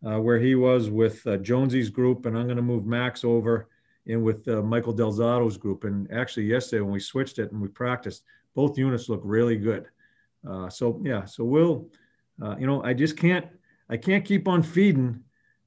uh, 0.07 0.21
where 0.21 0.39
he 0.39 0.55
was 0.55 0.91
with 0.91 1.25
uh, 1.27 1.37
Jonesy's 1.37 1.91
group, 1.91 2.27
and 2.27 2.37
I'm 2.37 2.47
going 2.47 2.57
to 2.57 2.63
move 2.63 2.87
Max 2.87 3.25
over 3.25 3.69
in 4.07 4.23
with 4.23 4.47
uh, 4.49 4.63
Michael 4.63 4.93
Del 4.93 5.13
Zotto's 5.13 5.57
group. 5.57 5.85
And 5.85 6.11
actually, 6.13 6.47
yesterday 6.47 6.81
when 6.81 6.93
we 6.93 7.01
switched 7.01 7.39
it 7.39 7.53
and 7.53 7.61
we 7.61 7.69
practiced, 7.69 8.25
both 8.55 8.77
units 8.77 9.09
look 9.09 9.21
really 9.23 9.57
good. 9.57 9.87
Uh, 10.49 10.69
so 10.69 11.01
yeah, 11.05 11.25
so 11.25 11.45
we'll, 11.45 11.87
uh, 12.43 12.57
you 12.59 12.67
know, 12.67 12.83
I 12.83 12.95
just 12.95 13.17
can't, 13.17 13.47
I 13.89 13.97
can't 13.97 14.25
keep 14.25 14.49
on 14.49 14.63
feeding. 14.63 15.23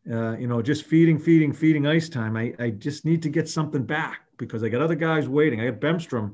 you 0.05 0.47
know, 0.47 0.61
just 0.61 0.83
feeding, 0.83 1.17
feeding, 1.17 1.53
feeding 1.53 1.87
ice 1.87 2.09
time. 2.09 2.35
I, 2.35 2.53
I 2.59 2.71
just 2.71 3.05
need 3.05 3.23
to 3.23 3.29
get 3.29 3.47
something 3.47 3.83
back 3.83 4.21
because 4.37 4.63
I 4.63 4.69
got 4.69 4.81
other 4.81 4.95
guys 4.95 5.29
waiting. 5.29 5.61
I 5.61 5.69
got 5.69 5.79
Bemstrom 5.79 6.33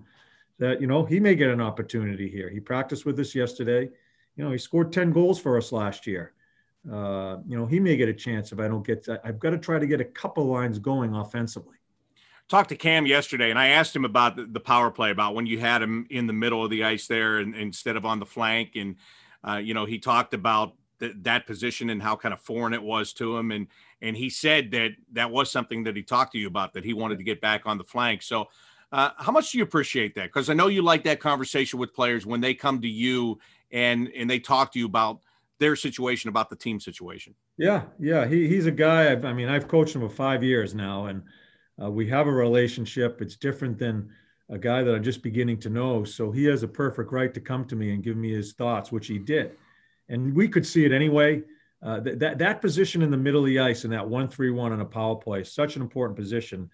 that 0.61 0.79
you 0.79 0.85
know 0.85 1.03
he 1.03 1.19
may 1.19 1.33
get 1.33 1.49
an 1.49 1.59
opportunity 1.59 2.29
here. 2.29 2.47
He 2.47 2.59
practiced 2.59 3.03
with 3.03 3.19
us 3.19 3.33
yesterday. 3.33 3.89
You 4.35 4.43
know, 4.45 4.51
he 4.51 4.59
scored 4.59 4.93
ten 4.93 5.11
goals 5.11 5.39
for 5.39 5.57
us 5.57 5.71
last 5.71 6.05
year. 6.05 6.33
Uh, 6.89 7.37
you 7.47 7.57
know, 7.57 7.65
he 7.65 7.79
may 7.79 7.97
get 7.97 8.07
a 8.07 8.13
chance 8.13 8.51
if 8.51 8.59
I 8.59 8.67
don't 8.67 8.85
get. 8.85 9.07
I've 9.25 9.39
got 9.39 9.49
to 9.49 9.57
try 9.57 9.79
to 9.79 9.87
get 9.87 9.99
a 9.99 10.05
couple 10.05 10.45
lines 10.45 10.77
going 10.77 11.15
offensively. 11.15 11.77
Talked 12.47 12.69
to 12.69 12.75
Cam 12.75 13.07
yesterday, 13.07 13.49
and 13.49 13.57
I 13.57 13.69
asked 13.69 13.95
him 13.95 14.05
about 14.05 14.35
the, 14.35 14.45
the 14.45 14.59
power 14.59 14.91
play, 14.91 15.09
about 15.09 15.33
when 15.33 15.47
you 15.47 15.57
had 15.57 15.81
him 15.81 16.05
in 16.11 16.27
the 16.27 16.33
middle 16.33 16.63
of 16.63 16.69
the 16.69 16.83
ice 16.83 17.07
there, 17.07 17.39
and, 17.39 17.55
instead 17.55 17.95
of 17.95 18.05
on 18.05 18.19
the 18.19 18.25
flank, 18.25 18.75
and 18.75 18.97
uh, 19.47 19.57
you 19.57 19.73
know, 19.73 19.85
he 19.85 19.97
talked 19.97 20.35
about 20.35 20.73
th- 20.99 21.15
that 21.23 21.47
position 21.47 21.89
and 21.89 22.03
how 22.03 22.15
kind 22.15 22.33
of 22.33 22.41
foreign 22.41 22.73
it 22.73 22.83
was 22.83 23.13
to 23.13 23.35
him, 23.35 23.49
and 23.49 23.65
and 23.99 24.15
he 24.15 24.29
said 24.29 24.69
that 24.71 24.91
that 25.13 25.31
was 25.31 25.51
something 25.51 25.85
that 25.85 25.95
he 25.95 26.03
talked 26.03 26.33
to 26.33 26.37
you 26.37 26.47
about 26.47 26.73
that 26.73 26.83
he 26.83 26.93
wanted 26.93 27.17
to 27.17 27.23
get 27.23 27.41
back 27.41 27.63
on 27.65 27.79
the 27.79 27.83
flank. 27.83 28.21
So 28.21 28.49
uh, 28.91 29.11
how 29.17 29.31
much 29.31 29.51
do 29.51 29.57
you 29.57 29.63
appreciate 29.63 30.15
that? 30.15 30.25
Because 30.25 30.49
I 30.49 30.53
know 30.53 30.67
you 30.67 30.81
like 30.81 31.03
that 31.03 31.19
conversation 31.19 31.79
with 31.79 31.93
players 31.93 32.25
when 32.25 32.41
they 32.41 32.53
come 32.53 32.81
to 32.81 32.89
you 32.89 33.39
and 33.71 34.09
and 34.15 34.29
they 34.29 34.39
talk 34.39 34.73
to 34.73 34.79
you 34.79 34.85
about 34.85 35.21
their 35.59 35.75
situation, 35.75 36.29
about 36.29 36.49
the 36.49 36.55
team 36.55 36.79
situation. 36.79 37.33
Yeah, 37.57 37.83
yeah, 37.99 38.27
he, 38.27 38.47
he's 38.47 38.65
a 38.65 38.71
guy. 38.71 39.11
I've, 39.11 39.23
i 39.23 39.31
mean, 39.31 39.47
I've 39.47 39.67
coached 39.67 39.95
him 39.95 40.01
for 40.01 40.09
five 40.09 40.43
years 40.43 40.73
now, 40.73 41.05
and 41.05 41.23
uh, 41.81 41.89
we 41.89 42.07
have 42.09 42.27
a 42.27 42.31
relationship. 42.31 43.21
It's 43.21 43.35
different 43.35 43.77
than 43.77 44.09
a 44.49 44.57
guy 44.57 44.83
that 44.83 44.93
I'm 44.93 45.03
just 45.03 45.23
beginning 45.23 45.59
to 45.59 45.69
know. 45.69 46.03
So 46.03 46.31
he 46.31 46.43
has 46.45 46.63
a 46.63 46.67
perfect 46.67 47.13
right 47.13 47.33
to 47.33 47.39
come 47.39 47.63
to 47.65 47.75
me 47.75 47.93
and 47.93 48.03
give 48.03 48.17
me 48.17 48.31
his 48.33 48.53
thoughts, 48.53 48.91
which 48.91 49.07
he 49.07 49.19
did, 49.19 49.51
and 50.09 50.35
we 50.35 50.49
could 50.49 50.65
see 50.65 50.83
it 50.83 50.91
anyway. 50.91 51.43
Uh, 51.83 51.99
th- 52.01 52.19
that 52.19 52.37
that 52.39 52.61
position 52.61 53.01
in 53.01 53.09
the 53.09 53.17
middle 53.17 53.39
of 53.39 53.47
the 53.47 53.59
ice 53.59 53.85
in 53.85 53.91
that 53.91 54.07
one 54.07 54.27
three 54.27 54.51
one 54.51 54.73
on 54.73 54.81
a 54.81 54.85
power 54.85 55.15
play, 55.15 55.43
such 55.43 55.77
an 55.77 55.81
important 55.81 56.17
position 56.17 56.69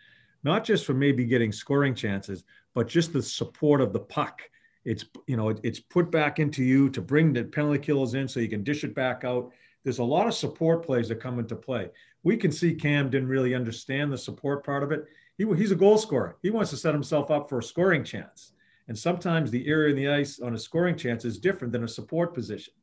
not 0.48 0.64
just 0.64 0.86
for 0.86 0.94
maybe 0.94 1.26
getting 1.26 1.52
scoring 1.52 1.94
chances, 1.94 2.44
but 2.74 2.88
just 2.88 3.12
the 3.12 3.22
support 3.22 3.82
of 3.82 3.92
the 3.94 4.00
puck 4.00 4.42
It's 4.86 5.06
you 5.28 5.36
know 5.36 5.50
it, 5.50 5.60
it's 5.64 5.80
put 5.80 6.10
back 6.10 6.40
into 6.40 6.64
you 6.64 6.90
to 6.92 7.02
bring 7.02 7.34
the 7.34 7.44
penalty 7.44 7.80
killers 7.80 8.14
in 8.14 8.28
so 8.28 8.40
you 8.40 8.48
can 8.48 8.64
dish 8.64 8.84
it 8.84 8.96
back 8.96 9.24
out. 9.24 9.52
There's 9.84 10.00
a 10.00 10.14
lot 10.16 10.28
of 10.28 10.34
support 10.34 10.86
plays 10.86 11.08
that 11.10 11.20
come 11.20 11.40
into 11.40 11.56
play. 11.56 11.90
We 12.24 12.38
can 12.38 12.52
see 12.52 12.74
Cam 12.74 13.10
didn't 13.10 13.30
really 13.30 13.54
understand 13.54 14.12
the 14.12 14.18
support 14.18 14.66
part 14.66 14.84
of 14.84 14.92
it. 14.92 15.06
He, 15.38 15.46
he's 15.56 15.72
a 15.72 15.76
goal 15.76 15.98
scorer. 15.98 16.38
He 16.42 16.50
wants 16.50 16.72
to 16.72 16.78
set 16.78 16.94
himself 16.94 17.30
up 17.30 17.48
for 17.50 17.60
a 17.60 17.64
scoring 17.64 18.04
chance. 18.04 18.54
And 18.88 18.98
sometimes 18.98 19.50
the 19.50 19.68
area 19.68 19.90
in 19.92 19.98
the 19.98 20.10
ice 20.10 20.40
on 20.40 20.56
a 20.56 20.60
scoring 20.60 20.98
chance 20.98 21.26
is 21.26 21.40
different 21.40 21.72
than 21.74 21.84
a 21.84 21.88
support 21.88 22.34
position. 22.34 22.74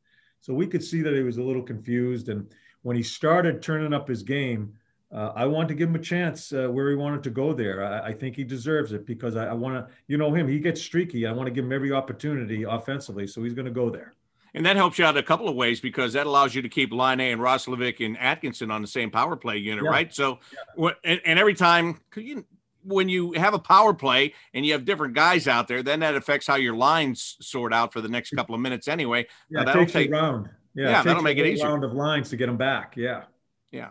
So 0.41 0.53
we 0.53 0.67
could 0.67 0.85
see 0.85 1.03
that 1.03 1.15
he 1.15 1.23
was 1.23 1.39
a 1.39 1.43
little 1.43 1.63
confused. 1.63 2.29
And 2.29 2.53
when 2.83 2.97
he 2.97 3.03
started 3.03 3.63
turning 3.63 3.95
up 3.95 4.07
his 4.09 4.23
game, 4.23 4.75
uh, 5.13 5.33
I 5.35 5.47
want 5.47 5.69
to 5.69 5.75
give 5.75 5.89
him 5.89 5.95
a 5.95 6.01
chance 6.01 6.53
uh, 6.53 6.69
where 6.69 6.91
he 6.91 6.97
wanted 6.97 7.23
to 7.25 7.31
go 7.31 7.53
there. 7.53 7.85
I, 7.85 8.09
I 8.09 8.13
think 8.13 8.37
he 8.37 8.45
deserves 8.45 8.93
it 8.93 9.07
because 9.07 9.37
I, 9.37 9.47
I 9.47 9.53
want 9.53 9.75
to, 9.75 9.93
you 10.09 10.17
know, 10.17 10.35
him. 10.35 10.49
He 10.49 10.59
gets 10.59 10.83
streaky. 10.83 11.27
I 11.27 11.33
want 11.33 11.47
to 11.47 11.53
give 11.53 11.65
him 11.65 11.73
every 11.73 11.93
opportunity 11.93 12.65
offensively, 12.65 13.27
so 13.27 13.43
he's 13.43 13.55
going 13.55 13.67
to 13.67 13.71
go 13.71 13.91
there. 13.91 14.15
And 14.55 14.65
that 14.67 14.77
helps 14.77 14.99
you 14.99 15.05
out 15.05 15.17
a 15.17 15.23
couple 15.23 15.49
of 15.49 15.57
ways 15.57 15.81
because 15.81 16.13
that 16.13 16.27
allows 16.27 16.55
you 16.55 16.63
to 16.63 16.69
keep 16.69 16.93
Laine 16.93 17.21
and 17.21 17.41
Roslovic 17.41 18.05
and 18.05 18.17
Atkinson 18.19 18.71
on 18.71 18.83
the 18.83 18.89
same 18.89 19.11
power 19.11 19.35
play 19.35 19.57
unit, 19.57 19.85
yeah. 19.85 19.91
right? 19.91 20.15
So, 20.15 20.39
yeah. 20.79 20.91
and, 21.03 21.21
and, 21.25 21.39
every 21.41 21.55
time 21.55 22.01
you, 22.15 22.45
when 22.85 23.09
you 23.09 23.33
have 23.33 23.53
a 23.53 23.59
power 23.59 23.93
play 23.95 24.33
and 24.53 24.65
you 24.65 24.73
have 24.73 24.85
different 24.85 25.15
guys 25.15 25.49
out 25.49 25.67
there, 25.67 25.83
then 25.83 26.01
that 26.01 26.15
affects 26.15 26.47
how 26.47 26.55
your 26.55 26.77
lines 26.77 27.37
sort 27.41 27.73
out 27.73 27.93
for 27.93 28.01
the 28.01 28.09
next 28.09 28.31
couple 28.31 28.55
of 28.55 28.61
minutes 28.61 28.87
anyway. 28.87 29.27
Yeah, 29.51 29.63
uh, 29.63 29.65
that'll 29.65 29.87
take 29.87 30.13
round. 30.13 30.49
Yeah, 30.75 30.91
yeah 30.91 31.03
that'll 31.03 31.23
make 31.23 31.39
it 31.39 31.47
easier. 31.47 31.69
Round 31.69 31.83
of 31.83 31.93
lines 31.93 32.31
to 32.31 32.37
get 32.37 32.47
them 32.47 32.57
back. 32.57 32.97
Yeah. 32.97 33.25
Yeah. 33.73 33.91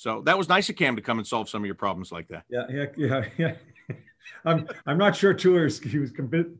So 0.00 0.22
that 0.22 0.38
was 0.38 0.48
nice 0.48 0.70
of 0.70 0.76
Cam 0.76 0.96
to 0.96 1.02
come 1.02 1.18
and 1.18 1.26
solve 1.26 1.50
some 1.50 1.60
of 1.60 1.66
your 1.66 1.74
problems 1.74 2.10
like 2.10 2.26
that. 2.28 2.44
Yeah, 2.48 2.64
yeah, 2.70 2.86
yeah, 2.96 3.24
yeah. 3.36 3.54
I'm 4.46 4.66
I'm 4.86 4.96
not 4.96 5.14
sure 5.14 5.34
too 5.34 5.56
he 5.56 5.98
was 5.98 6.12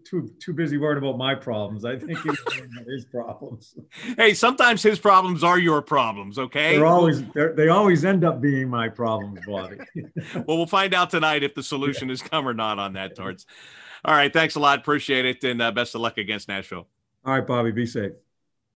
too 0.04 0.30
too 0.38 0.52
busy 0.52 0.76
worried 0.76 0.98
about 0.98 1.16
my 1.16 1.34
problems. 1.34 1.86
I 1.86 1.96
think 1.96 2.18
he 2.18 2.28
was 2.28 2.38
his 2.86 3.04
problems. 3.06 3.74
Hey, 4.18 4.34
sometimes 4.34 4.82
his 4.82 4.98
problems 4.98 5.42
are 5.42 5.58
your 5.58 5.80
problems. 5.80 6.38
Okay, 6.38 6.76
they're 6.76 6.84
always 6.84 7.24
they're, 7.28 7.54
they 7.54 7.68
always 7.68 8.04
end 8.04 8.24
up 8.24 8.42
being 8.42 8.68
my 8.68 8.90
problems, 8.90 9.40
Bobby. 9.46 9.78
well, 10.34 10.58
we'll 10.58 10.66
find 10.66 10.92
out 10.92 11.08
tonight 11.08 11.42
if 11.42 11.54
the 11.54 11.62
solution 11.62 12.10
has 12.10 12.20
come 12.20 12.46
or 12.46 12.52
not 12.52 12.78
on 12.78 12.92
that, 12.92 13.16
Torts. 13.16 13.46
All 14.04 14.14
right, 14.14 14.30
thanks 14.30 14.54
a 14.54 14.60
lot. 14.60 14.80
Appreciate 14.80 15.24
it, 15.24 15.42
and 15.44 15.62
uh, 15.62 15.72
best 15.72 15.94
of 15.94 16.02
luck 16.02 16.18
against 16.18 16.46
Nashville. 16.48 16.88
All 17.24 17.32
right, 17.32 17.46
Bobby. 17.46 17.70
Be 17.70 17.86
safe. 17.86 18.12